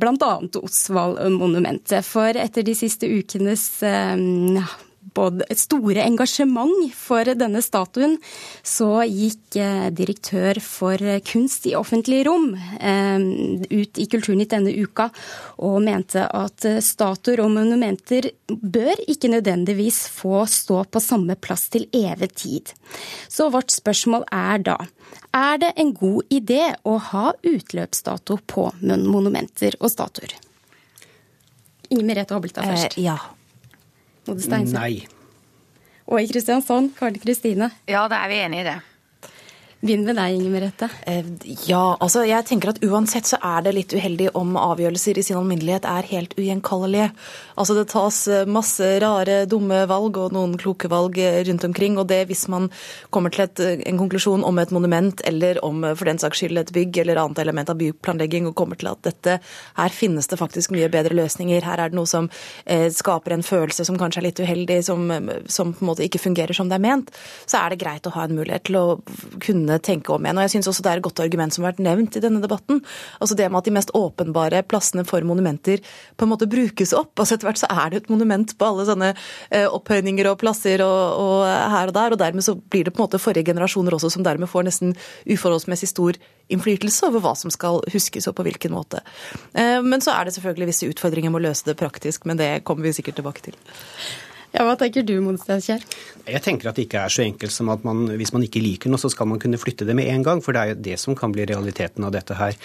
bl.a. 0.00 0.32
Osvald-monumentet. 0.62 2.06
For 2.06 2.36
etter 2.36 2.66
de 2.66 2.76
siste 2.78 3.10
ukenes 3.10 3.66
både 5.16 5.46
et 5.50 5.60
store 5.60 6.04
engasjement 6.04 6.90
for 6.96 7.28
denne 7.38 7.62
statuen, 7.64 8.16
så 8.62 9.02
gikk 9.08 9.58
eh, 9.60 9.88
direktør 9.94 10.60
for 10.64 11.04
kunst 11.26 11.68
i 11.70 11.76
offentlig 11.78 12.22
rom 12.28 12.52
eh, 12.56 13.26
ut 13.70 14.00
i 14.00 14.08
Kulturnytt 14.10 14.54
denne 14.54 14.74
uka 14.74 15.10
og 15.62 15.80
mente 15.84 16.26
at 16.26 16.66
statuer 16.84 17.44
og 17.44 17.52
monumenter 17.54 18.30
bør 18.50 19.04
ikke 19.10 19.30
nødvendigvis 19.32 20.04
få 20.10 20.44
stå 20.50 20.84
på 20.90 21.02
samme 21.02 21.36
plass 21.38 21.68
til 21.72 21.88
evig 21.94 22.32
tid. 22.34 22.72
Så 23.28 23.50
vårt 23.52 23.72
spørsmål 23.74 24.26
er 24.34 24.64
da 24.70 24.78
er 25.32 25.58
det 25.62 25.72
en 25.78 25.92
god 25.94 26.32
idé 26.34 26.62
å 26.82 26.96
ha 27.10 27.30
utløpsdato 27.46 28.40
på 28.50 28.70
monumenter 28.82 29.76
og 29.78 29.92
statuer? 29.92 30.34
Inger 31.90 32.06
Merete 32.06 32.34
Hobbelstad 32.34 32.66
først. 32.66 32.96
Eh, 32.98 33.04
ja. 33.06 33.18
Nei. 34.76 35.06
Og 36.10 36.22
i 36.22 36.28
Kristiansand, 36.30 36.94
Karl-Kristine 36.98 37.70
Ja, 37.88 38.06
da 38.10 38.24
er 38.24 38.30
vi 38.32 38.38
enige 38.42 38.64
i 38.64 38.68
det. 38.70 38.78
Begynn 39.80 40.02
med 40.04 40.18
deg, 40.18 40.34
Inger 40.36 40.50
Merete. 40.52 40.86
Eh, 41.08 41.28
ja, 41.64 41.94
altså 42.04 42.20
jeg 42.28 42.44
tenker 42.44 42.74
at 42.74 42.82
uansett 42.84 43.24
så 43.30 43.38
er 43.40 43.62
det 43.64 43.70
litt 43.72 43.92
uheldig 43.96 44.26
om 44.36 44.50
avgjørelser 44.60 45.16
i 45.16 45.22
sin 45.24 45.38
alminnelighet 45.38 45.86
er 45.88 46.08
helt 46.10 46.34
ugjenkallelige. 46.36 47.06
Altså 47.56 47.76
det 47.78 47.86
tas 47.88 48.18
eh, 48.28 48.44
masse 48.44 48.84
rare, 49.00 49.46
dumme 49.48 49.78
valg 49.88 50.18
og 50.20 50.34
noen 50.36 50.58
kloke 50.60 50.90
valg 50.92 51.16
eh, 51.24 51.38
rundt 51.48 51.64
omkring. 51.64 51.96
Og 51.96 52.10
det 52.10 52.26
hvis 52.28 52.44
man 52.52 52.68
kommer 53.08 53.32
til 53.32 53.46
et, 53.46 53.62
en 53.88 54.02
konklusjon 54.02 54.44
om 54.44 54.60
et 54.60 54.74
monument 54.76 55.24
eller 55.24 55.62
om 55.64 55.80
for 55.94 56.10
den 56.10 56.20
saks 56.20 56.42
skyld 56.42 56.60
et 56.60 56.74
bygg 56.76 57.00
eller 57.00 57.22
annet 57.24 57.40
element 57.40 57.72
av 57.72 57.80
byplanlegging 57.80 58.50
og 58.50 58.58
kommer 58.60 58.76
til 58.76 58.92
at 58.92 59.00
dette 59.08 59.38
her 59.80 59.96
finnes 59.96 60.28
det 60.28 60.42
faktisk 60.42 60.76
mye 60.76 60.90
bedre 60.92 61.16
løsninger, 61.16 61.64
her 61.64 61.80
er 61.80 61.88
det 61.88 61.96
noe 61.96 62.08
som 62.08 62.28
skaper 62.68 63.32
en 63.32 63.44
følelse 63.46 63.86
som 63.88 63.96
kanskje 64.00 64.20
er 64.20 64.28
litt 64.28 64.42
uheldig, 64.44 64.78
som, 64.84 65.08
som 65.48 65.72
på 65.72 65.84
en 65.84 65.88
måte 65.88 66.04
ikke 66.04 66.20
fungerer 66.20 66.56
som 66.56 66.68
det 66.68 66.76
er 66.76 66.84
ment, 66.84 67.12
så 67.48 67.62
er 67.62 67.72
det 67.72 67.80
greit 67.80 68.06
å 68.06 68.14
ha 68.14 68.26
en 68.26 68.36
mulighet 68.36 68.68
til 68.68 68.78
å 68.80 68.84
kunne 69.40 69.69
kunne 69.70 69.84
tenke 69.84 70.12
om 70.12 70.24
igjen. 70.24 70.38
Og 70.38 70.46
jeg 70.46 70.54
synes 70.56 70.70
også 70.70 70.84
det 70.84 70.90
er 70.90 71.00
et 71.00 71.06
godt 71.06 71.22
argument 71.22 71.54
som 71.54 71.64
har 71.64 71.72
vært 71.72 71.84
nevnt 71.84 72.16
i 72.16 72.22
denne 72.22 72.42
debatten. 72.42 72.82
Altså 73.20 73.36
det 73.38 73.48
med 73.50 73.60
at 73.60 73.68
de 73.68 73.74
mest 73.74 73.92
åpenbare 73.94 74.62
plassene 74.66 75.04
for 75.06 75.22
monumenter 75.26 75.80
på 76.16 76.26
en 76.26 76.32
måte 76.32 76.48
brukes 76.50 76.94
opp. 76.96 77.14
Altså 77.18 77.36
etter 77.36 77.48
hvert 77.48 77.62
så 77.62 77.70
er 77.70 77.90
det 77.90 78.02
et 78.02 78.10
monument 78.10 78.56
på 78.56 78.66
alle 78.66 78.86
sånne 78.88 79.12
eh, 79.14 79.66
opphøyninger 79.68 80.30
og 80.30 80.40
plasser 80.40 80.82
og, 80.84 81.00
og 81.20 81.46
her 81.46 81.90
og 81.90 81.96
der. 81.96 82.14
Og 82.16 82.22
dermed 82.22 82.46
så 82.46 82.56
blir 82.56 82.86
det 82.86 82.94
på 82.94 83.02
en 83.02 83.06
måte 83.08 83.22
forrige 83.22 83.50
generasjoner 83.50 83.96
også 83.96 84.12
som 84.16 84.26
dermed 84.26 84.50
får 84.50 84.66
nesten 84.68 84.96
uforholdsmessig 85.28 85.90
stor 85.92 86.18
innflytelse 86.50 87.06
over 87.06 87.22
hva 87.22 87.36
som 87.38 87.52
skal 87.54 87.78
huskes 87.92 88.26
og 88.26 88.36
på 88.38 88.46
hvilken 88.48 88.74
måte. 88.74 89.04
Eh, 89.54 89.78
men 89.84 90.02
så 90.02 90.16
er 90.16 90.26
det 90.26 90.34
selvfølgelig 90.38 90.72
visse 90.72 90.90
utfordringer 90.90 91.32
med 91.32 91.42
å 91.44 91.48
løse 91.50 91.68
det 91.68 91.78
praktisk, 91.80 92.26
men 92.26 92.40
det 92.40 92.52
kommer 92.66 92.88
vi 92.88 92.96
sikkert 92.98 93.20
tilbake 93.20 93.50
til. 93.50 93.58
Ja, 94.50 94.64
Hva 94.66 94.74
tenker 94.74 95.04
du, 95.06 95.12
Monstadkjær? 95.22 95.84
Jeg 96.26 96.42
tenker 96.42 96.70
at 96.70 96.78
det 96.78 96.88
ikke 96.88 97.04
er 97.04 97.12
så 97.12 97.22
enkelt 97.22 97.54
som 97.54 97.68
at 97.70 97.84
man, 97.86 98.02
hvis 98.18 98.32
man 98.34 98.42
ikke 98.42 98.62
liker 98.62 98.90
noe, 98.90 98.98
så 98.98 99.10
skal 99.12 99.28
man 99.30 99.38
kunne 99.42 99.60
flytte 99.60 99.86
det 99.86 99.94
med 99.94 100.10
en 100.10 100.24
gang. 100.26 100.42
For 100.42 100.56
det 100.56 100.62
er 100.62 100.72
jo 100.72 100.80
det 100.88 100.96
som 101.02 101.14
kan 101.18 101.30
bli 101.34 101.46
realiteten 101.46 102.06
av 102.06 102.10
dette 102.16 102.34
her. 102.34 102.58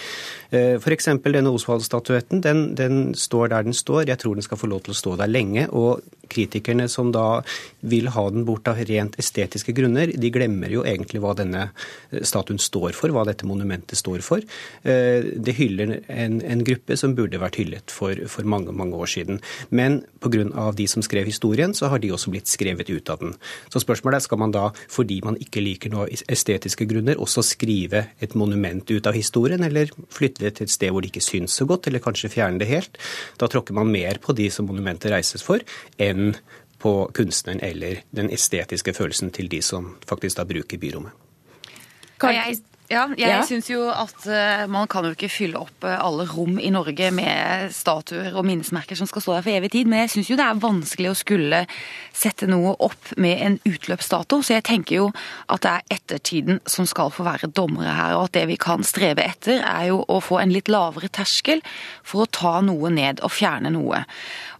Eh, 0.50 0.80
F.eks. 0.80 1.12
denne 1.22 1.52
Osvald-statuetten. 1.54 2.42
Den, 2.42 2.64
den, 2.78 3.14
står 3.14 3.52
der 3.54 3.68
den 3.68 3.76
står. 3.76 4.08
Jeg 4.10 4.18
tror 4.22 4.34
den 4.34 4.46
skal 4.46 4.58
få 4.58 4.70
lov 4.72 4.82
til 4.86 4.96
å 4.96 4.98
stå 4.98 5.14
der 5.22 5.30
lenge. 5.30 5.68
Og 5.70 6.02
kritikerne 6.32 6.88
som 6.90 7.12
da 7.14 7.42
vil 7.86 8.10
ha 8.12 8.24
den 8.30 8.46
bort 8.46 8.68
av 8.70 8.80
rent 8.88 9.16
estetiske 9.20 9.74
grunner, 9.76 10.10
de 10.10 10.30
glemmer 10.34 10.72
jo 10.72 10.84
egentlig 10.86 11.22
hva 11.22 11.34
denne 11.38 11.68
eh, 11.68 12.22
statuen 12.26 12.60
står 12.62 12.96
for, 12.98 13.14
hva 13.14 13.26
dette 13.28 13.46
monumentet 13.48 13.98
står 13.98 14.24
for. 14.26 14.44
Eh, 14.82 15.26
det 15.36 15.56
hyller 15.58 15.98
en, 16.12 16.40
en 16.42 16.64
gruppe 16.66 16.98
som 16.98 17.14
burde 17.16 17.40
vært 17.42 17.60
hyllet 17.60 17.94
for, 17.94 18.26
for 18.30 18.48
mange, 18.48 18.74
mange 18.76 18.98
år 18.98 19.10
siden. 19.10 19.40
Men 19.70 20.02
pga. 20.22 20.70
de 20.76 20.86
som 20.90 21.04
skrev 21.04 21.28
historien, 21.28 21.74
så 21.74 21.90
har 21.92 22.02
de 22.02 22.12
også 22.14 22.32
blitt 22.34 22.50
skrevet 22.50 22.90
ut 22.90 23.10
av 23.12 23.22
den. 23.22 23.36
Så 23.72 23.82
spørsmålet 23.82 24.20
er 24.20 24.26
skal 24.26 24.40
man 24.42 24.54
da, 24.54 24.68
fordi 24.92 25.20
man 25.24 25.38
ikke 25.42 25.62
liker 25.62 25.92
noe 25.92 26.08
estetiske 26.10 26.88
grunner, 26.88 27.20
også 27.20 27.44
skrive 27.46 28.06
et 28.22 28.34
monument 28.38 28.84
ut 28.90 29.06
av 29.06 29.16
historien, 29.16 29.62
eller 29.66 29.92
flytte 30.12 30.44
det 30.44 30.56
til 30.58 30.66
et 30.66 30.74
sted 30.74 30.92
hvor 30.92 31.04
det 31.04 31.12
ikke 31.12 31.24
syns 31.24 31.56
så 31.58 31.66
godt, 31.68 31.88
eller 31.88 32.02
kanskje 32.04 32.32
fjerne 32.32 32.60
det 32.62 32.70
helt? 32.70 33.00
Da 33.40 33.48
tråkker 33.50 33.76
man 33.76 33.92
mer 33.92 34.20
på 34.22 34.34
de 34.36 34.48
som 34.52 34.68
monumentet 34.68 35.12
reises 35.12 35.44
for, 35.46 35.62
enn 36.02 36.15
på 36.82 36.94
kunstneren 37.16 37.62
eller 37.64 38.02
den 38.16 38.30
estetiske 38.34 38.94
følelsen 38.96 39.32
til 39.34 39.50
de 39.52 39.62
som 39.64 39.94
faktisk 40.08 40.40
da 40.40 40.46
bruker 40.48 40.80
byrommet. 40.80 41.12
Jeg 42.22 42.58
ja, 42.86 43.02
jeg 43.18 43.32
ja. 43.32 43.40
syns 43.42 43.66
jo 43.66 43.88
at 43.90 44.26
uh, 44.30 44.64
man 44.70 44.86
kan 44.90 45.06
jo 45.06 45.16
ikke 45.16 45.30
fylle 45.30 45.58
opp 45.58 45.82
uh, 45.82 45.96
alle 45.98 46.26
rom 46.30 46.60
i 46.62 46.70
Norge 46.70 47.08
med 47.14 47.72
statuer 47.74 48.36
og 48.36 48.46
minnesmerker 48.46 48.98
som 48.98 49.08
skal 49.10 49.24
stå 49.24 49.34
der 49.34 49.46
for 49.46 49.58
evig 49.58 49.72
tid, 49.74 49.90
men 49.90 50.04
jeg 50.04 50.12
syns 50.14 50.30
jo 50.30 50.38
det 50.38 50.46
er 50.46 50.60
vanskelig 50.62 51.10
å 51.10 51.16
skulle 51.18 51.64
sette 52.14 52.46
noe 52.50 52.76
opp 52.86 53.10
med 53.18 53.42
en 53.42 53.58
utløpsdato. 53.66 54.38
Så 54.38 54.54
jeg 54.54 54.66
tenker 54.68 55.00
jo 55.00 55.08
at 55.50 55.64
det 55.66 55.72
er 55.72 55.96
ettertiden 55.98 56.62
som 56.70 56.86
skal 56.86 57.10
få 57.14 57.26
være 57.26 57.50
dommere 57.50 57.96
her, 57.96 58.14
og 58.20 58.28
at 58.28 58.36
det 58.38 58.46
vi 58.52 58.58
kan 58.60 58.86
strebe 58.86 59.26
etter, 59.26 59.64
er 59.66 59.90
jo 59.90 60.04
å 60.06 60.20
få 60.22 60.38
en 60.44 60.54
litt 60.54 60.70
lavere 60.70 61.10
terskel 61.10 61.64
for 62.06 62.22
å 62.22 62.30
ta 62.30 62.60
noe 62.62 62.92
ned 62.94 63.24
og 63.26 63.34
fjerne 63.34 63.74
noe. 63.74 64.04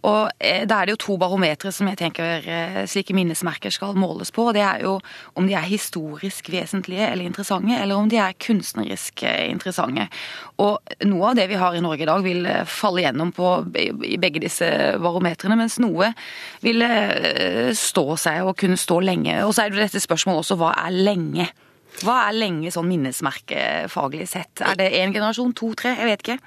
Og 0.05 0.29
eh, 0.39 0.65
Da 0.67 0.81
er 0.81 0.87
det 0.87 0.95
jo 0.95 1.01
to 1.05 1.17
barometre 1.21 1.71
som 1.73 1.89
jeg 1.89 1.99
tenker 2.01 2.45
eh, 2.45 2.79
slike 2.89 3.15
minnesmerker 3.17 3.73
skal 3.73 3.97
måles 3.97 4.31
på. 4.35 4.49
Det 4.55 4.63
er 4.63 4.83
jo 4.85 4.97
om 5.37 5.47
de 5.47 5.55
er 5.57 5.67
historisk 5.67 6.51
vesentlige 6.53 7.09
eller 7.09 7.25
interessante, 7.25 7.77
eller 7.77 7.97
om 7.97 8.09
de 8.11 8.19
er 8.21 8.37
kunstnerisk 8.41 9.23
eh, 9.27 9.47
interessante. 9.51 10.07
Og 10.61 10.77
Noe 11.07 11.31
av 11.31 11.37
det 11.37 11.47
vi 11.51 11.59
har 11.59 11.75
i 11.75 11.81
Norge 11.83 12.03
i 12.03 12.09
dag 12.09 12.23
vil 12.25 12.47
falle 12.69 13.03
gjennom 13.03 13.31
på, 13.35 13.51
i 13.77 14.17
begge 14.21 14.41
disse 14.41 14.67
barometrene, 15.01 15.57
mens 15.59 15.77
noe 15.81 16.09
vil 16.63 16.81
stå 17.77 18.05
seg 18.19 18.47
og 18.47 18.57
kunne 18.59 18.79
stå 18.79 18.97
lenge. 19.05 19.35
Og 19.45 19.53
så 19.53 19.65
er 19.65 19.73
det 19.73 19.83
dette 19.85 20.01
spørsmålet 20.01 20.41
også 20.41 20.57
hva 20.59 20.73
er 20.81 20.95
lenge? 20.95 21.47
Hva 22.03 22.17
er 22.27 22.37
lenge 22.37 22.71
sånn 22.73 22.89
minnesmerkefaglig 22.89 24.27
sett? 24.29 24.61
Er 24.61 24.77
det 24.77 24.91
én 24.99 25.13
generasjon, 25.15 25.53
to, 25.57 25.71
tre? 25.77 25.95
Jeg 25.97 26.09
vet 26.11 26.25
ikke. 26.25 26.39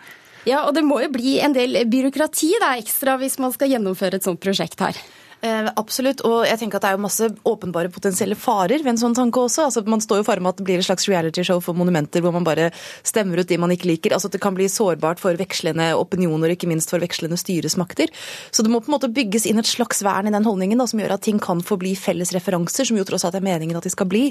Ja, 0.49 0.65
og 0.67 0.75
det 0.77 0.85
må 0.87 1.01
jo 1.05 1.11
bli 1.13 1.39
en 1.45 1.55
del 1.57 1.83
byråkrati 1.91 2.55
da, 2.63 2.75
ekstra 2.81 3.19
hvis 3.21 3.39
man 3.43 3.53
skal 3.53 3.73
gjennomføre 3.75 4.21
et 4.21 4.27
sånt 4.29 4.41
prosjekt 4.43 4.81
her. 4.81 4.97
Eh, 5.41 5.69
absolutt. 5.81 6.21
Og 6.29 6.43
jeg 6.45 6.61
tenker 6.61 6.77
at 6.77 6.85
det 6.85 6.89
er 6.91 6.97
jo 6.99 7.05
masse 7.07 7.27
åpenbare 7.49 7.89
potensielle 7.93 8.37
farer 8.37 8.83
ved 8.83 8.93
en 8.93 9.01
sånn 9.01 9.17
tanke 9.17 9.41
også. 9.41 9.65
Altså, 9.71 9.83
man 9.89 10.03
står 10.05 10.21
jo 10.21 10.27
fare 10.29 10.43
med 10.45 10.53
at 10.53 10.61
det 10.61 10.67
blir 10.69 10.81
et 10.83 10.85
slags 10.85 11.09
realityshow 11.09 11.63
for 11.65 11.77
monumenter 11.79 12.21
hvor 12.21 12.35
man 12.35 12.45
bare 12.45 12.69
stemmer 13.07 13.41
ut 13.41 13.49
de 13.49 13.57
man 13.61 13.73
ikke 13.73 13.89
liker. 13.89 14.13
Altså, 14.13 14.29
det 14.29 14.43
kan 14.45 14.57
bli 14.57 14.69
sårbart 14.69 15.23
for 15.23 15.39
vekslende 15.41 15.95
opinioner, 15.97 16.53
ikke 16.53 16.69
minst 16.69 16.93
for 16.93 17.01
vekslende 17.01 17.39
styresmakter. 17.41 18.13
Så 18.53 18.67
det 18.67 18.73
må 18.73 18.83
på 18.85 18.93
en 18.93 18.97
måte 18.99 19.13
bygges 19.17 19.49
inn 19.49 19.63
et 19.63 19.71
slags 19.71 20.05
vern 20.05 20.29
i 20.29 20.35
den 20.35 20.45
holdningen 20.45 20.83
da, 20.83 20.89
som 20.91 21.01
gjør 21.01 21.17
at 21.17 21.25
ting 21.25 21.41
kan 21.41 21.65
få 21.65 21.81
bli 21.81 21.95
felles 21.97 22.35
referanser, 22.37 22.91
som 22.91 23.01
jo 23.01 23.07
tross 23.09 23.25
alt 23.25 23.41
er 23.41 23.47
meningen 23.47 23.81
at 23.81 23.89
de 23.89 23.95
skal 23.95 24.11
bli. 24.13 24.27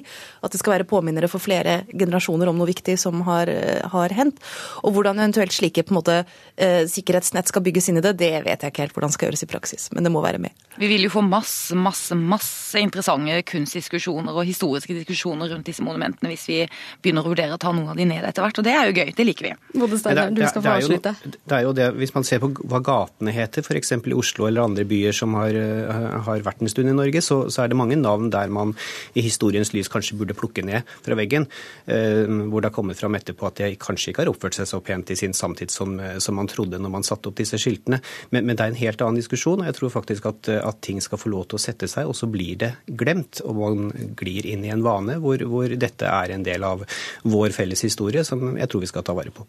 At 0.46 0.54
det 0.54 0.62
skal 0.62 0.78
være 0.78 0.90
påminnere 0.90 1.32
for 1.32 1.42
flere 1.42 1.82
generasjoner 1.90 2.54
om 2.54 2.62
noe 2.62 2.70
viktig 2.70 3.00
som 3.02 3.26
har, 3.26 3.50
eh, 3.50 3.82
har 3.82 4.14
hendt. 4.14 4.38
Og 4.86 4.94
hvordan 4.94 5.18
eventuelt 5.18 5.58
slike 5.58 5.88
på 5.90 5.96
en 5.96 6.02
måte, 6.04 6.22
eh, 6.58 6.86
sikkerhetsnett 6.86 7.50
skal 7.50 7.66
bygges 7.66 7.90
inn 7.90 7.98
i 7.98 8.06
det, 8.06 8.18
det 8.22 8.34
vet 8.46 8.62
jeg 8.62 8.72
ikke 8.72 8.86
helt 8.86 8.94
hvordan 8.94 9.12
skal 9.12 9.30
gjøres 9.30 9.44
i 9.44 9.50
praksis. 9.50 9.90
Men 9.92 10.06
det 10.06 10.14
må 10.14 10.22
være 10.22 10.38
med. 10.38 10.54
Vi 10.78 10.88
vil 10.88 10.99
jo 11.06 11.12
få 11.14 11.24
masse, 11.26 11.76
masse, 11.78 12.16
masse 12.18 12.80
interessante 12.82 13.40
kunstdiskusjoner 13.50 14.36
og 14.36 14.48
historiske 14.48 14.96
diskusjoner 14.98 15.52
rundt 15.54 15.68
disse 15.70 15.84
monumentene 15.86 16.32
hvis 16.32 16.46
vi 16.50 16.60
begynner 17.04 17.26
å 17.26 17.32
vurdere 17.32 17.56
å 17.56 17.62
ta 17.62 17.72
noen 17.76 17.92
av 17.94 18.00
de 18.00 18.08
ned 18.10 18.26
etter 18.26 18.46
hvert. 18.46 18.60
Og 18.62 18.66
det 18.66 18.74
er 18.76 18.90
jo 18.90 18.96
gøy. 18.98 19.12
Det 19.16 19.26
liker 19.28 19.50
vi. 19.50 19.54
Steiner, 20.00 20.32
du 20.34 20.42
skal 20.46 20.64
få 20.66 20.74
avslutte. 20.76 21.14
Det 21.24 21.58
er 21.58 21.66
jo 21.66 21.74
det, 21.78 21.90
hvis 22.00 22.14
man 22.16 22.28
ser 22.28 22.42
på 22.44 22.52
hva 22.60 22.82
gatene 22.86 23.34
heter, 23.36 23.66
f.eks. 23.66 23.94
i 23.98 24.18
Oslo 24.18 24.48
eller 24.50 24.66
andre 24.66 24.86
byer 24.90 25.16
som 25.16 25.36
har, 25.40 25.56
eh, 25.56 26.20
har 26.28 26.46
vært 26.46 26.64
en 26.64 26.72
stund 26.72 26.92
i 26.92 26.96
Norge, 26.96 27.24
så, 27.26 27.42
så, 27.50 27.64
er 27.64 27.72
det 27.72 27.80
mange 27.80 27.98
navn 28.00 28.30
der 28.34 28.52
man 28.54 28.76
i 29.18 29.24
historiens 29.26 29.74
lys 29.76 29.92
kanskje 29.92 30.18
burde 30.20 30.38
plukke 30.38 30.66
ned 30.66 30.88
fra 31.06 31.18
veggen. 31.20 31.48
Eh, 31.86 32.26
hvor 32.50 32.62
det 32.62 32.72
har 32.72 32.76
kommet 32.76 33.00
fram 33.00 33.18
etterpå 33.20 33.50
at 33.50 33.62
de 33.62 33.74
kanskje 33.80 34.14
ikke 34.14 34.26
har 34.26 34.34
oppført 34.34 34.58
seg 34.58 34.70
så 34.70 34.82
pent 34.86 35.14
i 35.14 35.20
sin 35.20 35.36
samtid 35.38 35.74
som, 35.74 35.98
som 36.22 36.38
man 36.40 36.50
trodde 36.50 36.80
når 36.82 36.96
man 37.00 37.08
satte 37.08 37.32
opp 37.32 37.40
disse 37.40 37.60
skiltene. 37.62 38.02
Men, 38.34 38.46
men, 38.46 38.56
det 38.56 38.66
er 38.66 38.74
en 38.74 38.82
helt 38.82 39.02
annen 39.06 39.20
diskusjon, 39.20 39.62
og 39.62 39.70
jeg 39.70 39.78
tror 39.80 39.94
faktisk 39.94 40.30
at, 40.32 40.52
at 40.60 40.82
ting 40.90 41.02
skal 41.04 41.22
få 41.22 41.32
lov 41.32 41.48
til 41.50 41.60
å 41.60 41.64
sette 41.64 41.90
seg, 41.90 42.10
og 42.10 42.18
så 42.18 42.30
blir 42.32 42.58
det 42.60 42.72
glemt. 43.00 43.42
Og 43.46 43.58
man 43.58 44.14
glir 44.20 44.48
inn 44.50 44.66
i 44.66 44.74
en 44.74 44.84
vane 44.86 45.20
hvor, 45.24 45.42
hvor 45.50 45.72
dette 45.72 46.10
er 46.10 46.36
en 46.36 46.46
del 46.46 46.66
av 46.68 46.84
vår 47.24 47.56
felles 47.56 47.84
historie, 47.86 48.26
som 48.28 48.58
jeg 48.58 48.70
tror 48.72 48.84
vi 48.84 48.92
skal 48.92 49.06
ta 49.08 49.16
vare 49.18 49.34
på. 49.34 49.46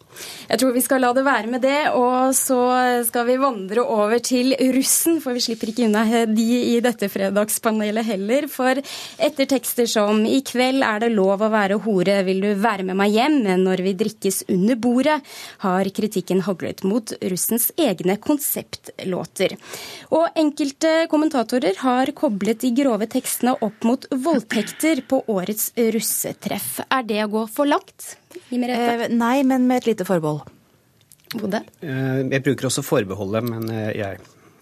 Jeg 0.47 0.61
tror 0.61 0.75
vi 0.75 0.85
skal 0.85 1.03
la 1.03 1.11
det 1.17 1.25
være 1.27 1.51
med 1.51 1.65
det, 1.65 1.79
og 1.97 2.31
så 2.37 2.59
skal 3.07 3.27
vi 3.27 3.39
vandre 3.41 3.83
over 3.83 4.21
til 4.23 4.55
russen, 4.75 5.19
for 5.23 5.35
vi 5.37 5.43
slipper 5.43 5.73
ikke 5.73 5.87
unna 5.89 6.05
de 6.29 6.47
i 6.71 6.77
dette 6.83 7.09
fredagspanelet 7.11 8.07
heller. 8.07 8.47
For 8.51 8.79
etter 8.81 9.49
tekster 9.49 9.89
som 9.89 10.23
'I 10.25 10.41
kveld 10.47 10.85
er 10.85 11.03
det 11.03 11.11
lov 11.15 11.41
å 11.41 11.51
være 11.51 11.81
hore, 11.85 12.21
vil 12.27 12.41
du 12.43 12.51
være 12.55 12.87
med 12.87 12.99
meg 12.99 13.17
hjem 13.17 13.41
men 13.41 13.65
når 13.65 13.83
vi 13.85 13.93
drikkes 13.97 14.43
under 14.51 14.77
bordet', 14.79 15.19
har 15.63 15.89
kritikken 15.89 16.43
haglet 16.45 16.83
mot 16.87 17.13
russens 17.31 17.71
egne 17.79 18.17
konseptlåter. 18.21 19.57
Og 20.11 20.27
enkelte 20.39 21.07
kommentatorer 21.31 21.77
har 21.79 22.11
koblet 22.11 22.59
de 22.59 22.69
grove 22.75 23.07
tekstene 23.07 23.53
opp 23.63 23.85
mot 23.87 24.03
voldtekter 24.11 24.99
på 25.07 25.21
årets 25.31 25.71
russetreff. 25.77 26.81
Er 26.91 27.05
det 27.07 27.21
å 27.23 27.29
gå 27.31 27.43
for 27.47 27.69
langt? 27.69 28.17
Eh, 28.51 29.07
nei, 29.07 29.43
men 29.47 29.63
med 29.67 29.79
et 29.81 29.93
lite 29.93 30.03
forbehold. 30.07 30.43
Bode? 31.31 31.61
Eh, 31.79 32.27
jeg 32.33 32.43
bruker 32.43 32.67
også 32.67 32.83
forbeholdet, 32.83 33.47
men 33.47 33.69
eh, 33.71 33.93
jeg 33.95 34.19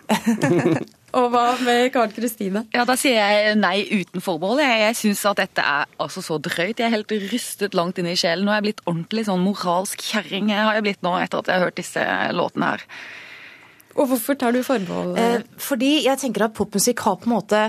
Og 1.17 1.32
hva 1.34 1.55
med 1.65 1.88
Karen 1.93 2.13
Kristine? 2.13 2.63
Ja, 2.73 2.84
Da 2.86 2.93
sier 2.97 3.17
jeg 3.17 3.55
nei 3.58 3.82
uten 3.89 4.21
forbehold. 4.21 4.62
Jeg, 4.62 4.84
jeg 4.84 4.97
syns 4.99 5.23
at 5.25 5.41
dette 5.41 5.65
er 5.65 5.89
altså 5.97 6.21
så 6.21 6.38
drøyt. 6.38 6.77
Jeg 6.77 6.86
er 6.86 6.93
helt 6.99 7.15
rystet 7.32 7.77
langt 7.77 7.97
inne 7.97 8.13
i 8.13 8.19
sjelen. 8.19 8.45
Nå 8.45 8.53
er 8.53 8.62
jeg 8.62 8.67
blitt 8.67 8.86
ordentlig 8.86 9.25
sånn 9.25 9.41
moralsk 9.41 10.05
kjerring 10.05 10.53
har 10.53 10.77
jeg 10.77 10.86
blitt 10.86 11.01
nå 11.05 11.15
etter 11.17 11.41
at 11.41 11.49
jeg 11.49 11.58
har 11.58 11.65
hørt 11.65 11.82
disse 11.82 12.05
låtene 12.38 12.75
her. 12.75 12.86
Og 13.97 14.06
hvorfor 14.12 14.38
tar 14.38 14.54
du 14.54 14.62
forbehold? 14.63 15.15
Eh, 15.17 15.41
fordi 15.58 16.04
jeg 16.06 16.21
tenker 16.21 16.45
at 16.45 16.54
popmusikk 16.58 17.02
har 17.08 17.17
på 17.19 17.30
en 17.30 17.34
måte 17.34 17.62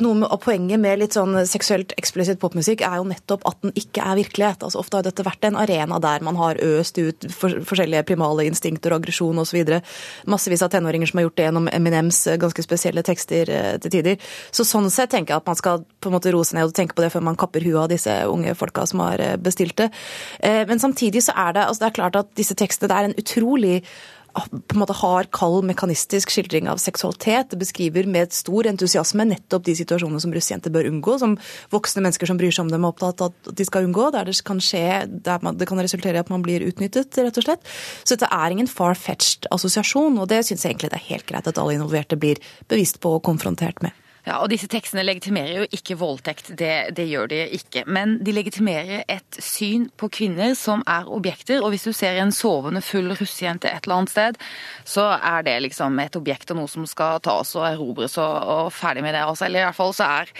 noe 0.00 0.16
med, 0.22 0.32
Poenget 0.46 0.78
med 0.78 1.00
litt 1.00 1.16
sånn 1.16 1.34
seksuelt 1.48 1.90
eksplisitt 1.98 2.38
popmusikk 2.38 2.84
er 2.86 3.00
jo 3.00 3.06
nettopp 3.08 3.42
at 3.48 3.58
den 3.64 3.74
ikke 3.78 4.04
er 4.04 4.18
virkelighet. 4.20 4.62
Altså 4.62 4.78
Ofte 4.80 5.00
har 5.00 5.06
dette 5.06 5.24
vært 5.26 5.46
en 5.48 5.58
arena 5.58 5.98
der 6.02 6.24
man 6.24 6.38
har 6.38 6.60
øst 6.62 7.00
ut 7.00 7.26
for, 7.34 7.60
forskjellige 7.66 8.04
primale 8.06 8.46
instinkter 8.46 8.94
og 8.94 9.02
aggresjon 9.02 9.42
osv. 9.42 9.72
Massevis 10.30 10.64
av 10.64 10.70
tenåringer 10.72 11.10
som 11.10 11.20
har 11.20 11.26
gjort 11.26 11.38
det 11.40 11.48
gjennom 11.48 11.70
Eminems 11.72 12.22
eh, 12.30 12.38
ganske 12.40 12.64
spesielle 12.64 13.04
tekster 13.06 13.52
eh, 13.52 13.76
til 13.82 13.96
tider. 13.98 14.32
Så 14.54 14.66
sånn 14.68 14.88
sett 14.92 15.12
tenker 15.14 15.34
jeg 15.34 15.44
at 15.44 15.50
man 15.50 15.60
skal 15.60 15.84
på 16.00 16.10
en 16.10 16.16
måte 16.16 16.32
roe 16.34 16.46
seg 16.46 16.60
ned 16.60 16.70
og 16.70 16.76
tenke 16.76 16.96
på 16.96 17.04
det 17.04 17.12
før 17.14 17.26
man 17.26 17.38
kapper 17.40 17.64
huet 17.66 17.82
av 17.84 17.92
disse 17.92 18.16
unge 18.30 18.54
folka 18.58 18.86
som 18.88 19.04
har 19.04 19.22
eh, 19.22 19.36
bestilt 19.36 19.76
det. 19.80 19.90
Men 20.40 20.80
samtidig 20.80 21.22
så 21.26 21.34
er 21.36 21.56
det, 21.56 21.64
altså 21.66 21.82
det 21.82 21.88
er 21.88 21.96
klart 21.98 22.16
at 22.18 22.28
disse 22.38 22.54
tekstene 22.56 22.88
det 22.90 22.96
er 22.96 23.08
en 23.08 23.18
utrolig 23.20 23.74
på 24.36 24.76
en 24.76 24.82
måte 24.82 24.96
har 24.98 25.28
kald 25.34 25.64
mekanistisk 25.68 26.32
skildring 26.32 26.68
av 26.70 26.80
seksualitet. 26.82 27.50
Det 27.50 27.60
beskriver 27.60 28.08
med 28.10 28.34
stor 28.36 28.68
entusiasme 28.68 29.26
nettopp 29.28 29.64
de 29.66 29.76
situasjonene 29.78 30.22
som 30.22 30.34
russjenter 30.34 30.74
bør 30.74 30.88
unngå, 30.90 31.16
som 31.22 31.36
voksne 31.72 32.04
mennesker 32.04 32.30
som 32.30 32.40
bryr 32.40 32.54
seg 32.54 32.66
om 32.66 32.72
dem 32.72 32.86
er 32.86 32.94
opptatt 32.94 33.24
av 33.24 33.32
at 33.32 33.52
de 33.56 33.68
skal 33.68 33.88
unngå, 33.88 34.10
der 34.14 34.28
det 34.28 34.38
kan 34.46 34.62
skje, 34.62 34.86
der 35.26 35.44
man, 35.44 35.58
det 35.58 35.68
kan 35.70 35.80
resultere 35.82 36.18
i 36.18 36.24
at 36.24 36.32
man 36.32 36.44
blir 36.44 36.64
utnyttet, 36.66 37.16
rett 37.18 37.40
og 37.40 37.48
slett. 37.48 37.76
Så 38.04 38.14
dette 38.14 38.30
er 38.32 38.54
ingen 38.54 38.70
far-fetched 38.70 39.48
assosiasjon, 39.54 40.18
og 40.20 40.30
det 40.32 40.44
syns 40.46 40.64
jeg 40.64 40.74
egentlig 40.76 40.92
det 40.92 41.00
er 41.00 41.08
helt 41.12 41.28
greit 41.30 41.48
at 41.48 41.62
alle 41.62 41.78
involverte 41.78 42.20
blir 42.20 42.42
bevisst 42.70 43.00
på 43.02 43.16
og 43.16 43.24
konfrontert 43.26 43.82
med. 43.84 44.05
Ja, 44.26 44.40
og 44.42 44.50
Disse 44.50 44.66
tekstene 44.66 45.04
legitimerer 45.06 45.60
jo 45.60 45.66
ikke 45.76 45.94
voldtekt, 46.00 46.48
det, 46.58 46.96
det, 46.98 47.04
gjør 47.06 47.28
de 47.30 47.44
ikke. 47.54 47.84
Men 47.86 48.16
de 48.26 48.34
legitimerer 48.34 49.04
et 49.12 49.38
syn 49.38 49.86
på 49.94 50.08
kvinner 50.10 50.56
som 50.58 50.82
er 50.90 51.06
objekter. 51.06 51.62
Og 51.62 51.70
hvis 51.70 51.86
du 51.86 51.92
ser 51.94 52.18
en 52.18 52.34
sovende 52.34 52.82
full 52.82 53.12
russejente 53.14 53.70
et 53.70 53.86
eller 53.86 54.00
annet 54.00 54.14
sted, 54.14 54.40
så 54.82 55.12
er 55.14 55.46
det 55.46 55.60
liksom 55.68 56.00
et 56.02 56.18
objekt 56.18 56.50
og 56.50 56.58
noe 56.58 56.72
som 56.72 56.88
skal 56.90 57.22
tas 57.22 57.54
og 57.54 57.68
erobres 57.68 58.18
og, 58.18 58.34
og 58.56 58.72
ferdig 58.74 59.06
med 59.06 59.14
det. 59.14 59.22
Altså. 59.22 59.46
Eller 59.46 59.62
i 59.62 59.68
hvert 59.68 59.78
fall 59.78 59.94
så 59.94 60.10
er 60.18 60.34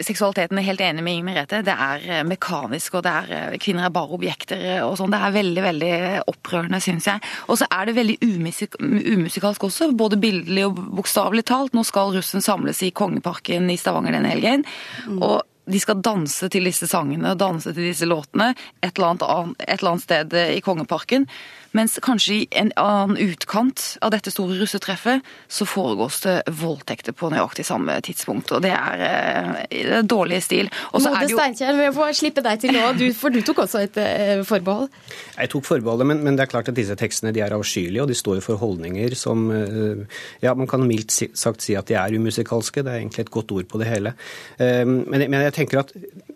seksualiteten 0.00 0.58
er 0.58 0.64
helt 0.64 0.80
enig 0.80 1.02
med 1.04 1.18
Inger 1.18 1.26
Merete. 1.26 1.60
Det 1.66 1.74
er 1.74 2.06
eh, 2.08 2.22
mekanisk, 2.24 2.96
og 2.96 3.04
det 3.04 3.12
er, 3.12 3.32
eh, 3.52 3.58
kvinner 3.60 3.86
er 3.86 3.94
bare 3.94 4.16
objekter 4.16 4.64
og 4.86 4.96
sånn. 5.00 5.12
Det 5.12 5.20
er 5.20 5.36
veldig 5.36 5.64
veldig 5.66 5.92
opprørende, 6.32 6.80
syns 6.80 7.08
jeg. 7.10 7.22
Og 7.52 7.60
så 7.60 7.68
er 7.68 7.88
det 7.88 7.96
veldig 7.98 8.18
umusik 8.24 8.78
umusikalsk 8.80 9.68
også, 9.68 9.90
både 9.98 10.20
bildelig 10.22 10.66
og 10.70 10.80
bokstavelig 10.96 11.44
talt. 11.52 11.76
Nå 11.76 11.84
skal 11.84 12.14
russen 12.16 12.44
samles 12.44 12.82
i 12.86 12.92
Kongeparken 12.96 13.68
i 13.72 13.78
Stavanger 13.80 14.16
denne 14.16 14.32
helgen. 14.32 14.64
Mm. 15.06 15.22
og 15.22 15.42
de 15.64 15.80
skal 15.80 16.02
danse 16.02 16.48
til 16.50 16.66
disse 16.66 16.88
sangene, 16.90 17.36
danse 17.38 17.72
til 17.74 17.90
disse 17.92 18.08
låtene 18.08 18.52
et 18.82 18.96
eller 18.96 19.12
annet, 19.12 19.58
et 19.62 19.78
eller 19.78 19.92
annet 19.94 20.06
sted 20.06 20.38
i 20.56 20.62
Kongeparken. 20.64 21.28
Mens 21.72 21.96
kanskje 22.04 22.34
i 22.34 22.40
en 22.60 22.68
annen 22.76 23.16
utkant 23.16 23.80
av 24.04 24.12
dette 24.12 24.28
store 24.32 24.58
russetreffet, 24.60 25.24
så 25.48 25.66
foregås 25.68 26.20
det 26.26 26.34
voldtekter 26.60 27.14
på 27.16 27.30
nøyaktig 27.32 27.64
samme 27.64 27.94
tidspunkt. 28.04 28.52
Og 28.52 28.60
det 28.64 28.74
er, 28.76 29.04
eh, 29.06 29.62
det 29.72 29.94
er 30.02 30.08
dårlig 30.08 30.42
stil. 30.44 30.68
Mode 30.92 31.22
jo... 31.30 31.38
Steinkjer, 31.38 31.78
vi 31.78 31.86
får 31.96 32.12
slippe 32.18 32.44
deg 32.44 32.60
til 32.60 32.76
nå, 32.76 32.82
du, 32.98 33.06
for 33.16 33.32
du 33.32 33.40
tok 33.40 33.62
også 33.64 33.80
et 33.86 33.96
uh, 33.96 34.42
forbehold? 34.44 34.90
Jeg 35.38 35.52
tok 35.54 35.64
forbeholdet, 35.64 36.10
men, 36.10 36.20
men, 36.26 36.36
det 36.36 36.44
er 36.44 36.52
klart 36.52 36.68
at 36.68 36.76
disse 36.76 36.96
tekstene 36.98 37.32
de 37.32 37.40
er 37.44 37.56
avskyelige, 37.56 38.04
og 38.04 38.12
de 38.12 38.18
står 38.20 38.42
for 38.44 38.60
holdninger 38.60 39.16
som 39.16 39.48
uh, 39.48 40.04
Ja, 40.44 40.52
man 40.58 40.68
kan 40.68 40.84
mildt 40.84 41.14
sagt 41.38 41.64
si 41.64 41.76
at 41.78 41.88
de 41.88 41.96
er 41.96 42.18
umusikalske, 42.18 42.84
det 42.84 42.92
er 42.92 43.00
egentlig 43.00 43.24
et 43.24 43.32
godt 43.32 43.56
ord 43.56 43.64
på 43.70 43.80
det 43.80 43.88
hele. 43.88 44.12
Men, 44.58 45.24
men 45.30 45.40
jeg 45.44 45.51
tenker 45.52 45.78
at 45.78 45.92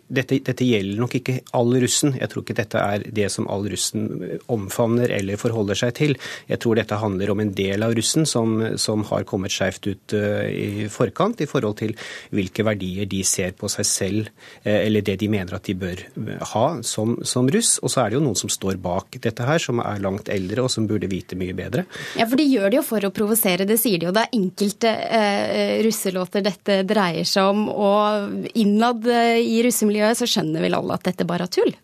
dette, 0.07 0.39
dette, 0.39 0.63
gjelder 0.63 0.99
nok 1.01 1.15
ikke 1.19 1.35
all 1.57 1.73
russen. 1.81 2.13
Jeg 2.15 2.31
tror 2.31 2.43
ikke 2.45 2.55
dette 2.57 2.79
er 2.79 3.03
det 3.13 3.27
som 3.33 3.47
all 3.51 3.65
russen 3.67 4.07
omfavner 4.51 5.11
eller 5.17 5.39
forholder 5.39 5.79
seg 5.79 5.95
til. 5.99 6.15
Jeg 6.47 6.61
tror 6.63 6.79
dette 6.79 6.99
handler 7.01 7.33
om 7.33 7.41
en 7.43 7.51
del 7.55 7.83
av 7.83 7.95
russen 7.97 8.27
som, 8.29 8.55
som 8.79 9.03
har 9.09 9.27
kommet 9.27 9.53
skjevt 9.53 9.89
ut 9.89 10.15
uh, 10.15 10.45
i 10.47 10.87
forkant 10.91 11.43
i 11.43 11.49
forhold 11.49 11.79
til 11.81 11.95
hvilke 12.35 12.63
verdier 12.67 13.09
de 13.09 13.19
ser 13.27 13.55
på 13.59 13.69
seg 13.71 13.89
selv, 13.89 14.31
uh, 14.63 14.77
eller 14.79 15.03
det 15.05 15.17
de 15.21 15.31
mener 15.31 15.57
at 15.57 15.67
de 15.67 15.75
bør 15.77 15.99
eh, 15.99 16.45
ha 16.53 16.65
som, 16.87 17.17
som, 17.27 17.49
russ. 17.51 17.75
Og 17.83 17.91
så 17.91 18.03
er 18.03 18.11
det 18.11 18.19
jo 18.19 18.23
noen 18.23 18.39
som 18.39 18.51
står 18.51 18.79
bak 18.83 19.19
dette 19.23 19.47
her, 19.47 19.59
som 19.63 19.81
er 19.83 20.03
langt 20.03 20.31
eldre 20.31 20.63
og 20.65 20.71
som 20.71 20.87
burde 20.87 21.09
vite 21.11 21.37
mye 21.39 21.55
bedre. 21.57 21.83
Ja, 22.19 22.27
for 22.29 22.39
de 22.39 22.47
gjør 22.47 22.71
det 22.71 22.79
jo 22.79 22.85
for 22.87 23.03
å 23.03 23.11
provosere, 23.15 23.67
det 23.67 23.79
sier 23.81 23.99
de 23.99 24.07
jo. 24.09 24.15
Det 24.15 24.23
er 24.23 24.39
enkelte 24.39 24.95
uh, 24.95 25.75
russelåter 25.83 26.47
dette 26.47 26.79
dreier 26.87 27.27
seg 27.27 27.51
om, 27.51 27.67
og 27.67 28.49
innad 28.55 29.03
i 29.07 29.59
russemiljøet 29.65 29.96
miljøet, 29.97 30.21
så 30.21 30.29
skjønner 30.29 30.63
vel 30.63 30.77
alle 30.77 30.97
at 30.97 31.05
dette 31.09 31.27
bare 31.27 31.47
er 31.47 31.53
tull? 31.53 31.75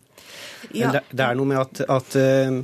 Ja. 0.72 0.88
Det, 0.94 1.02
det, 1.12 1.22
er 1.22 1.36
noe 1.36 1.46
med 1.46 1.58
at, 1.60 1.82
at 1.92 2.14
uh, 2.16 2.54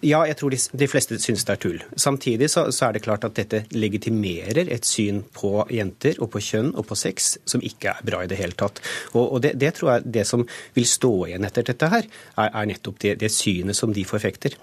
Ja, 0.00 0.22
jeg 0.24 0.38
tror 0.40 0.54
de, 0.54 0.58
de, 0.80 0.88
fleste 0.88 1.18
syns 1.20 1.44
det 1.46 1.52
er 1.52 1.60
tull. 1.60 1.82
Samtidig 2.00 2.48
så, 2.50 2.64
så, 2.72 2.88
er 2.88 2.96
det 2.96 3.04
klart 3.04 3.26
at 3.28 3.36
dette 3.36 3.60
legitimerer 3.76 4.70
et 4.72 4.88
syn 4.88 5.20
på 5.36 5.66
jenter 5.70 6.18
og 6.24 6.32
på 6.32 6.42
kjønn 6.42 6.72
og 6.72 6.88
på 6.88 6.98
sex 6.98 7.34
som 7.50 7.62
ikke 7.62 7.92
er 7.92 8.08
bra 8.08 8.22
i 8.24 8.30
det 8.30 8.40
hele 8.40 8.56
tatt. 8.58 8.80
Og, 9.12 9.26
og 9.26 9.44
det, 9.44 9.54
det, 9.60 9.74
tror 9.76 9.92
jeg 9.92 10.14
det 10.16 10.24
som 10.28 10.46
vil 10.74 10.88
stå 10.88 11.12
igjen 11.28 11.46
etter 11.46 11.68
dette 11.68 11.92
her, 11.92 12.08
er, 12.38 12.48
er 12.48 12.70
nettopp 12.72 13.02
det, 13.04 13.18
det 13.20 13.32
synet 13.34 13.78
som 13.78 13.92
de 13.94 14.06
forfekter. 14.08 14.56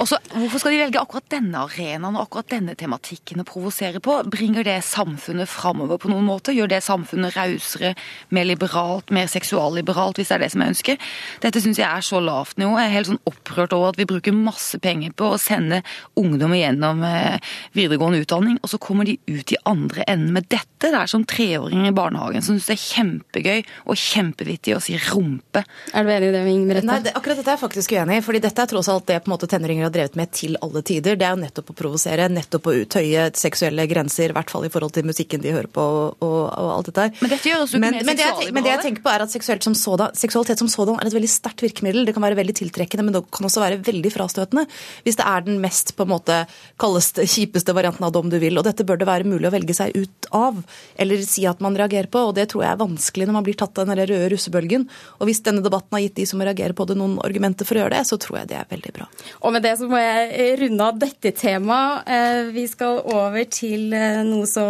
Også, 0.00 0.18
hvorfor 0.34 0.62
skal 0.62 0.74
de 0.74 0.80
velge 0.82 1.00
akkurat 1.00 1.26
denne 1.32 1.64
arenaen 1.64 2.16
og 2.16 2.26
akkurat 2.26 2.50
denne 2.52 2.76
tematikken 2.78 3.42
å 3.42 3.46
provosere 3.48 4.02
på? 4.04 4.16
Bringer 4.30 4.66
det 4.66 4.78
samfunnet 4.86 5.50
framover 5.50 6.00
på 6.00 6.10
noen 6.12 6.26
måte? 6.28 6.54
Gjør 6.56 6.70
det 6.72 6.82
samfunnet 6.86 7.36
rausere, 7.36 7.94
mer 8.34 8.48
liberalt, 8.48 9.10
mer 9.14 9.30
seksualliberalt, 9.30 10.20
hvis 10.20 10.30
det 10.30 10.38
er 10.38 10.44
det 10.44 10.50
som 10.54 10.64
er 10.64 10.72
ønsket? 10.74 11.08
Dette 11.44 11.62
syns 11.64 11.80
jeg 11.80 11.88
er 11.88 12.06
så 12.06 12.22
lavt 12.22 12.60
nivå. 12.60 12.76
Jeg 12.78 12.90
er 12.90 12.96
helt 12.98 13.10
sånn 13.10 13.22
opprørt 13.30 13.74
over 13.76 13.92
at 13.92 14.00
vi 14.00 14.08
bruker 14.10 14.36
masse 14.36 14.78
penger 14.82 15.14
på 15.16 15.32
å 15.34 15.40
sende 15.40 15.82
ungdommer 16.20 16.60
gjennom 16.60 17.04
eh, 17.06 17.40
videregående 17.76 18.22
utdanning, 18.24 18.60
og 18.62 18.72
så 18.72 18.80
kommer 18.82 19.08
de 19.08 19.18
ut 19.30 19.54
i 19.54 19.60
andre 19.68 20.06
enden 20.10 20.34
med 20.36 20.48
dette. 20.52 20.88
Det 20.90 20.94
er 20.96 21.10
som 21.10 21.26
treåringer 21.28 21.90
i 21.90 21.96
barnehagen 21.96 22.44
som 22.44 22.56
syns 22.56 22.70
det 22.70 22.76
er 22.76 22.84
kjempegøy 22.84 23.58
og 23.90 23.98
kjempevittig 24.00 24.76
å 24.76 24.82
si 24.82 24.96
rumpe. 25.10 25.64
Er 25.94 26.06
du 26.06 26.12
enig 26.14 26.30
i 26.30 26.34
det, 26.34 26.42
Ingrid? 26.50 26.86
Nei, 26.88 27.00
det, 27.04 27.14
akkurat 27.18 27.40
dette 27.40 27.52
er 27.52 27.58
jeg 27.58 27.62
faktisk 27.64 27.94
uenig 27.96 28.20
i. 28.20 28.24
fordi 28.24 28.42
dette 28.44 28.64
er 28.64 28.70
tross 28.70 28.90
alt 28.92 29.06
det 29.10 29.20
på 29.24 29.30
en 29.30 29.34
måte 29.34 29.50
tenåringer 29.70 29.84
har 29.86 29.92
drevet 29.94 30.16
med 30.18 30.30
til 30.32 30.56
alle 30.60 30.82
tider. 30.82 31.16
Det 31.16 31.26
er 31.26 31.34
jo 31.34 31.40
nettopp 31.44 31.70
å 31.70 31.76
provosere, 31.76 32.28
nettopp 32.28 32.66
å 32.66 32.74
tøye 32.90 33.30
seksuelle 33.38 33.86
grenser, 33.90 34.30
i 34.30 34.36
hvert 34.36 34.50
fall 34.50 34.66
i 34.66 34.70
forhold 34.72 34.94
til 34.94 35.06
musikken 35.06 35.42
de 35.42 35.52
hører 35.54 35.70
på 35.70 35.82
og, 35.82 36.20
og 36.20 36.70
alt 36.74 36.90
dette 36.90 37.06
her. 37.06 37.12
Men 37.20 37.32
dette 37.32 37.50
gjør 37.50 37.64
oss 37.64 37.74
jo 37.74 37.78
ikke 37.78 37.84
mer 37.84 38.06
men, 38.06 38.18
det 38.18 38.52
men 38.54 38.66
det 38.66 38.72
jeg 38.72 38.84
tenker 38.86 39.04
på 39.04 39.12
er 39.12 39.24
at 39.24 39.64
som 39.64 39.74
sådan, 39.74 40.14
seksualitet 40.16 40.58
som 40.58 40.70
sådan 40.70 40.98
er 41.00 41.08
et 41.08 41.16
veldig 41.16 41.30
sterkt 41.30 41.62
virkemiddel. 41.64 42.06
Det 42.08 42.14
kan 42.16 42.24
være 42.24 42.38
veldig 42.38 42.56
tiltrekkende, 42.60 43.06
men 43.06 43.16
det 43.16 43.22
kan 43.30 43.46
også 43.46 43.62
være 43.62 43.80
veldig 43.86 44.12
frastøtende. 44.14 44.66
Hvis 45.06 45.18
det 45.20 45.26
er 45.26 45.46
den 45.46 45.60
mest 45.62 45.94
på 45.96 46.06
en 46.06 46.12
måte 46.14 46.40
kaldeste, 46.80 47.26
kjipeste 47.28 47.74
varianten 47.76 48.06
av 48.06 48.14
det 48.14 48.22
om 48.22 48.32
du 48.32 48.38
vil. 48.42 48.58
Og 48.58 48.66
dette 48.66 48.86
bør 48.86 49.00
det 49.00 49.08
være 49.10 49.28
mulig 49.28 49.48
å 49.48 49.54
velge 49.54 49.76
seg 49.76 49.94
ut 49.96 50.30
av, 50.36 50.62
eller 51.00 51.24
si 51.26 51.46
at 51.48 51.62
man 51.62 51.78
reagerer 51.78 52.10
på. 52.10 52.24
Og 52.30 52.34
det 52.38 52.48
tror 52.52 52.66
jeg 52.66 52.74
er 52.74 52.82
vanskelig 52.82 53.28
når 53.28 53.38
man 53.38 53.46
blir 53.46 53.58
tatt 53.60 53.78
av 53.78 53.90
den 53.90 54.00
røde 54.00 54.30
russebølgen. 54.34 54.88
Og 55.20 55.30
hvis 55.30 55.42
denne 55.46 55.64
debatten 55.64 55.96
har 55.96 56.04
gitt 56.06 56.18
de 56.18 56.28
som 56.28 56.42
reagerer 56.42 56.76
på 56.76 56.88
det, 56.88 56.98
noen 56.98 57.18
argumenter 57.24 57.68
for 57.68 57.78
å 57.78 57.84
gjøre 57.84 57.98
det, 57.98 58.04
så 58.08 58.18
tror 58.20 58.40
jeg 58.40 58.50
det 58.52 58.60
er 58.60 58.70
veldig 58.70 58.94
bra. 58.96 59.08
Og 59.50 59.54
med 59.56 59.64
det 59.66 59.72
så 59.80 59.86
må 59.90 59.98
jeg 59.98 60.58
runde 60.60 60.84
av 60.86 60.98
dette 61.02 61.32
temaet. 61.34 62.04
Eh, 62.06 62.50
vi 62.54 62.68
skal 62.70 63.00
over 63.02 63.48
til 63.50 63.90
eh, 63.98 64.20
noe 64.22 64.46
så 64.46 64.62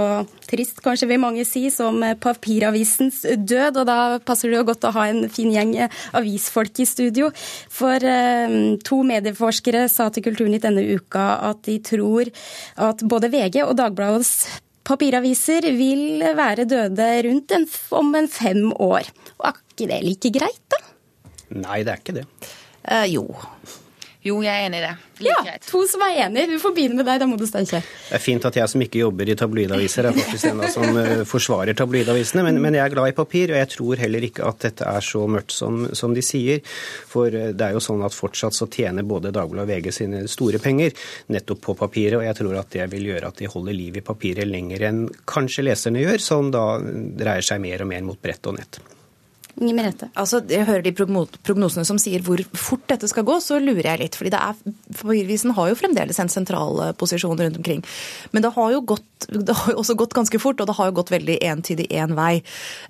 trist, 0.49 0.79
kanskje 0.81 1.11
vil 1.11 1.21
mange 1.21 1.45
si, 1.45 1.67
som 1.69 2.01
papiravisens 2.17 3.19
død. 3.29 3.83
Og 3.83 3.85
da 3.85 3.99
passer 4.25 4.49
det 4.49 4.57
jo 4.57 4.65
godt 4.71 4.87
å 4.89 4.95
ha 4.97 5.05
en 5.11 5.27
fin 5.29 5.53
gjeng 5.53 5.75
avisfolk 6.17 6.81
i 6.81 6.87
studio. 6.89 7.29
For 7.69 8.01
eh, 8.01 8.57
to 8.89 9.03
medieforskere 9.05 9.85
sa 9.93 10.09
til 10.09 10.25
Kulturnytt 10.31 10.65
denne 10.65 10.87
uka 10.97 11.27
at 11.51 11.61
de 11.69 11.77
tror 11.85 12.33
at 12.81 13.05
både 13.05 13.29
VG 13.37 13.61
og 13.67 13.77
Dagbladets 13.83 14.33
papiraviser 14.89 15.69
vil 15.77 16.25
være 16.41 16.65
døde 16.73 17.11
rundt 17.29 17.53
en, 17.53 17.69
om 18.01 18.17
en 18.17 18.33
fem 18.33 18.73
år. 18.81 19.13
Og 19.37 19.53
er 19.53 19.61
ikke 19.61 19.93
det 19.93 20.03
like 20.09 20.35
greit, 20.41 20.65
da? 20.73 20.83
Nei, 21.69 21.83
det 21.85 21.99
er 21.99 22.05
ikke 22.07 22.19
det. 22.23 22.29
Eh, 22.89 23.07
jo. 23.13 23.29
Jo, 24.21 24.35
jeg 24.45 24.53
er 24.53 24.67
enig 24.69 24.83
i 24.83 24.85
det. 24.85 24.93
Like 25.21 25.31
ja, 25.33 25.43
greit. 25.47 25.63
to 25.65 25.79
som 25.89 26.03
er 26.05 26.19
enig. 26.27 26.43
Vi 26.51 26.59
får 26.61 26.73
begynne 26.77 26.99
med 26.99 27.07
deg, 27.09 27.23
da 27.23 27.29
må 27.29 27.39
du 27.41 27.47
Steinkjer. 27.49 27.87
Det 28.11 28.19
er 28.19 28.21
fint 28.21 28.45
at 28.45 28.59
jeg 28.59 28.69
som 28.69 28.83
ikke 28.85 29.01
jobber 29.01 29.31
i 29.33 29.37
tabloidaviser, 29.41 30.09
er 30.11 30.19
faktisk 30.19 30.49
en 30.51 30.61
av 30.61 30.75
som 30.75 30.99
uh, 30.99 31.23
forsvarer 31.29 31.79
tabloidavisene. 31.79 32.45
Men, 32.45 32.61
men, 32.61 32.77
jeg 32.77 32.85
er 32.85 32.93
glad 32.93 33.15
i 33.15 33.17
papir, 33.17 33.55
og 33.55 33.61
jeg 33.63 33.71
tror 33.73 34.03
heller 34.05 34.29
ikke 34.29 34.45
at 34.45 34.61
dette 34.67 34.93
er 34.93 35.09
så 35.09 35.25
mørkt 35.25 35.57
som, 35.57 35.89
som 35.97 36.13
de 36.17 36.25
sier. 36.25 36.61
For 37.09 37.33
uh, 37.33 37.49
det 37.57 37.71
er 37.71 37.79
jo 37.79 37.85
sånn 37.89 38.05
at 38.05 38.17
fortsatt 38.17 38.61
så 38.61 38.69
tjener 38.69 39.09
både 39.09 39.33
Dagbladet 39.33 39.65
og 39.65 39.73
VG 39.73 39.97
sine 40.03 40.23
store 40.29 40.61
penger 40.61 40.93
nettopp 41.33 41.65
på 41.71 41.79
papiret, 41.81 42.21
og 42.21 42.29
jeg 42.29 42.43
tror 42.43 42.61
at 42.61 42.77
det 42.77 42.93
vil 42.93 43.13
gjøre 43.15 43.33
at 43.33 43.41
de 43.41 43.49
holder 43.57 43.81
liv 43.81 44.01
i 44.03 44.05
papiret 44.05 44.49
lenger 44.49 44.89
enn 44.91 45.05
kanskje 45.25 45.65
leserne 45.65 46.05
gjør, 46.05 46.21
som 46.21 46.53
da 46.53 46.75
dreier 46.85 47.47
seg 47.47 47.65
mer 47.65 47.87
og 47.87 47.95
mer 47.97 48.05
mot 48.13 48.21
brett 48.21 48.53
og 48.53 48.61
nett. 48.61 48.85
Altså, 50.15 50.41
jeg 50.49 50.67
hører 50.69 50.85
de 50.85 50.93
prognosene 50.95 51.85
som 51.89 51.99
sier 52.01 52.23
hvor 52.25 52.41
fort 52.57 52.87
dette 52.91 53.09
skal 53.11 53.27
gå, 53.29 53.39
så 53.43 53.59
lurer 53.61 53.93
jeg 53.93 54.03
litt. 54.05 54.19
fordi 54.19 54.33
det 54.35 54.41
er, 54.41 54.77
Papirvisen 55.01 55.55
har 55.57 55.71
jo 55.71 55.79
fremdeles 55.79 56.21
en 56.23 56.33
sentral 56.33 56.81
eh, 56.85 56.93
posisjon 56.99 57.39
rundt 57.39 57.59
omkring. 57.61 57.83
Men 58.31 58.45
det 58.45 58.53
har 58.57 58.73
jo 58.75 58.81
gått, 58.95 59.29
det 59.29 59.57
har 59.57 59.79
også 59.81 59.97
gått 59.99 60.15
ganske 60.17 60.41
fort, 60.43 60.61
og 60.61 60.71
det 60.71 60.77
har 60.79 60.91
jo 60.91 60.97
gått 61.01 61.13
veldig 61.15 61.39
entydig 61.51 61.89
én 61.91 62.15
vei. 62.19 62.43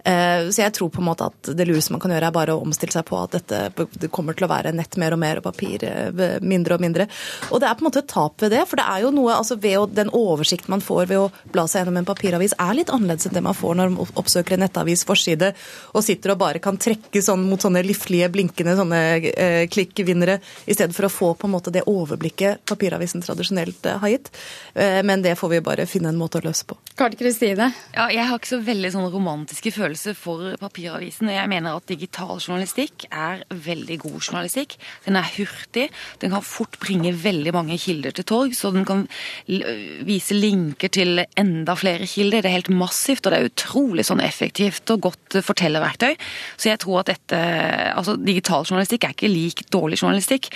Eh, 0.05 0.51
så 0.51 0.65
jeg 0.65 0.77
tror 0.77 0.93
på 0.93 1.03
en 1.03 1.09
måte 1.11 1.31
at 1.31 1.53
det 1.57 1.69
lureste 1.69 1.95
man 1.95 2.03
kan 2.03 2.15
gjøre, 2.15 2.31
er 2.31 2.37
bare 2.37 2.57
å 2.57 2.65
omstille 2.65 2.95
seg 2.95 3.07
på 3.09 3.19
at 3.21 3.39
dette 3.39 3.63
det 4.01 4.11
kommer 4.13 4.37
til 4.37 4.47
å 4.47 4.51
være 4.51 4.73
nett 4.77 4.97
mer 5.01 5.15
og 5.15 5.21
mer 5.23 5.41
og 5.41 5.47
papir 5.47 5.85
eh, 5.87 6.39
mindre 6.43 6.77
og 6.77 6.85
mindre. 6.85 7.09
Og 7.51 7.63
det 7.63 7.69
er 7.69 7.77
på 7.79 7.85
en 7.85 7.91
måte 7.91 8.05
et 8.05 8.11
tap 8.11 8.41
ved 8.43 8.55
det, 8.55 8.65
for 8.69 8.81
det 8.81 8.87
er 8.87 9.05
jo 9.07 9.15
noe 9.15 9.35
altså 9.37 9.57
ved 9.61 9.79
å, 9.79 9.87
Den 9.91 10.13
oversikten 10.15 10.73
man 10.73 10.85
får 10.85 11.09
ved 11.11 11.19
å 11.19 11.31
bla 11.53 11.67
seg 11.69 11.83
gjennom 11.83 12.01
en 12.01 12.09
papiravis, 12.09 12.55
er 12.61 12.77
litt 12.77 12.93
annerledes 12.93 13.29
enn 13.29 13.37
det 13.37 13.45
man 13.45 13.57
får 13.57 13.77
når 13.79 13.95
man 13.95 14.15
oppsøker 14.21 14.57
en 14.57 14.65
nettavis 14.65 15.05
forside 15.09 15.53
og 15.95 16.05
sitter 16.05 16.35
og 16.35 16.41
bare 16.41 16.50
kan 16.59 16.79
trekke 16.81 17.23
sånn 17.23 17.45
mot 17.47 17.63
sånne 17.63 17.83
liflige, 17.87 18.29
blinkende 18.33 18.75
sånne 18.79 19.01
eh, 19.31 19.65
klikkvinnere, 19.71 20.39
i 20.67 20.75
stedet 20.75 20.97
for 20.97 21.07
å 21.07 21.13
få 21.13 21.29
på 21.39 21.47
en 21.47 21.55
måte 21.55 21.73
det 21.75 21.85
overblikket 21.91 22.65
papiravisen 22.69 23.23
tradisjonelt 23.25 23.87
eh, 23.87 24.01
har 24.03 24.13
gitt. 24.13 24.31
Eh, 24.75 25.01
men 25.07 25.23
det 25.23 25.37
får 25.39 25.53
vi 25.55 25.63
bare 25.65 25.87
finne 25.91 26.11
en 26.11 26.19
måte 26.19 26.41
å 26.41 26.45
løse 26.45 26.67
på. 26.67 26.79
Karte 26.99 27.19
Kristine? 27.21 27.71
Ja, 27.95 28.09
jeg 28.13 28.27
har 28.29 28.41
ikke 28.41 28.53
så 28.53 28.61
veldig 28.67 28.93
sånn 28.97 29.09
romantiske 29.13 29.73
følelser 29.75 30.17
for 30.19 30.57
papiravisen. 30.61 31.31
og 31.31 31.37
Jeg 31.37 31.53
mener 31.53 31.79
at 31.79 31.89
digital 31.91 32.35
journalistikk 32.37 33.07
er 33.11 33.45
veldig 33.51 34.01
god 34.03 34.19
journalistikk. 34.21 34.77
Den 35.07 35.21
er 35.21 35.31
hurtig. 35.37 35.89
Den 36.21 36.35
kan 36.35 36.45
fort 36.45 36.81
bringe 36.83 37.15
veldig 37.17 37.55
mange 37.57 37.79
kilder 37.81 38.15
til 38.17 38.27
torg, 38.29 38.57
så 38.57 38.73
den 38.75 38.87
kan 38.89 39.07
vise 40.07 40.37
linker 40.37 40.91
til 40.93 41.23
enda 41.39 41.77
flere 41.79 42.09
kilder. 42.09 42.43
Det 42.43 42.51
er 42.51 42.59
helt 42.59 42.73
massivt, 42.75 43.27
og 43.27 43.33
det 43.33 43.41
er 43.41 43.51
utrolig 43.51 44.07
sånn 44.09 44.23
effektivt 44.25 44.91
og 44.95 45.07
godt 45.09 45.41
fortellerverktøy. 45.45 46.17
Så 46.57 46.71
jeg 46.71 46.81
tror 46.83 47.03
at 47.03 47.13
dette 47.15 47.41
Altså, 47.91 48.15
digital 48.17 48.65
journalistikk 48.65 49.05
er 49.05 49.13
ikke 49.15 49.29
lik 49.31 49.63
dårlig 49.73 49.99
journalistikk. 50.01 50.49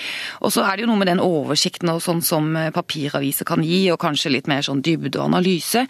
Og 0.45 0.53
så 0.55 0.65
er 0.65 0.77
det 0.77 0.85
jo 0.85 0.89
noe 0.91 1.01
med 1.01 1.09
den 1.11 1.23
oversikten 1.23 1.91
og 1.93 2.03
sånn 2.05 2.23
som 2.25 2.55
papiraviser 2.75 3.49
kan 3.49 3.65
gi, 3.65 3.81
og 3.93 4.01
kanskje 4.03 4.33
litt 4.33 4.49
mer 4.51 4.65
sånn 4.65 4.83
dybde 4.85 5.19
og 5.19 5.29
analyse. 5.29 5.85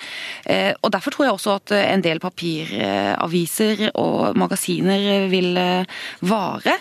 Eh, 0.44 0.72
og 0.80 0.92
derfor 0.94 1.14
tror 1.14 1.26
jeg 1.26 1.36
også 1.36 1.56
at 1.58 1.74
en 1.78 2.04
del 2.04 2.20
papiraviser 2.22 3.88
og 4.00 4.38
magasiner 4.40 5.28
vil 5.32 5.58
eh, 5.60 6.00
vare. 6.26 6.78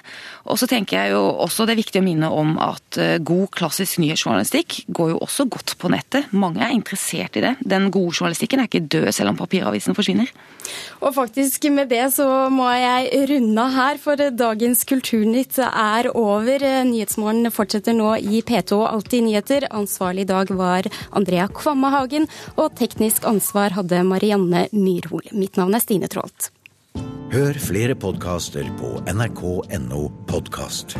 Og 0.50 0.60
så 0.60 0.68
tenker 0.68 1.00
jeg 1.00 1.14
jo 1.14 1.22
også 1.46 1.68
det 1.68 1.76
er 1.76 1.80
viktig 1.80 2.02
å 2.02 2.06
minne 2.06 2.30
om 2.34 2.56
at 2.62 3.00
eh, 3.00 3.20
god 3.24 3.48
klassisk 3.56 4.02
nyhetsjournalistikk 4.04 4.84
går 4.94 5.14
jo 5.14 5.22
også 5.24 5.48
godt 5.52 5.78
på 5.80 5.92
nettet. 5.94 6.32
Mange 6.36 6.64
er 6.64 6.76
interessert 6.76 7.40
i 7.40 7.46
det. 7.46 7.56
Den 7.62 7.90
gode 7.94 8.16
journalistikken 8.18 8.64
er 8.64 8.70
ikke 8.70 8.84
død 8.84 9.12
selv 9.16 9.34
om 9.34 9.40
papiravisen 9.40 9.96
forsvinner. 9.98 10.32
Og 11.04 11.12
faktisk 11.16 11.66
med 11.76 11.90
det 11.92 12.06
så 12.16 12.28
må 12.52 12.70
jeg 12.76 13.03
runde 13.30 13.66
her, 13.76 13.98
for 14.02 14.16
dagens 14.16 14.84
Kulturnytt 14.90 15.60
er 15.60 16.10
over. 16.16 16.64
Nyhetsmorgen 16.88 17.52
fortsetter 17.52 17.96
nå 17.98 18.16
i 18.18 18.42
P2 18.46 18.80
Alltid 18.88 19.28
nyheter. 19.28 19.68
Ansvarlig 19.72 20.28
i 20.28 20.32
dag 20.32 20.52
var 20.56 20.90
Andrea 21.12 21.48
Kvammehagen, 21.48 22.28
og 22.56 22.76
teknisk 22.80 23.28
ansvar 23.30 23.76
hadde 23.78 24.04
Marianne 24.08 24.68
Myrhol. 24.72 25.26
Mitt 25.32 25.60
navn 25.60 25.76
er 25.76 25.84
Stine 25.84 26.12
Traalt. 26.12 26.52
Hør 27.34 27.58
flere 27.58 27.96
podkaster 27.98 28.68
på 28.78 29.00
nrk.no 29.10 30.04
podkast. 30.30 30.98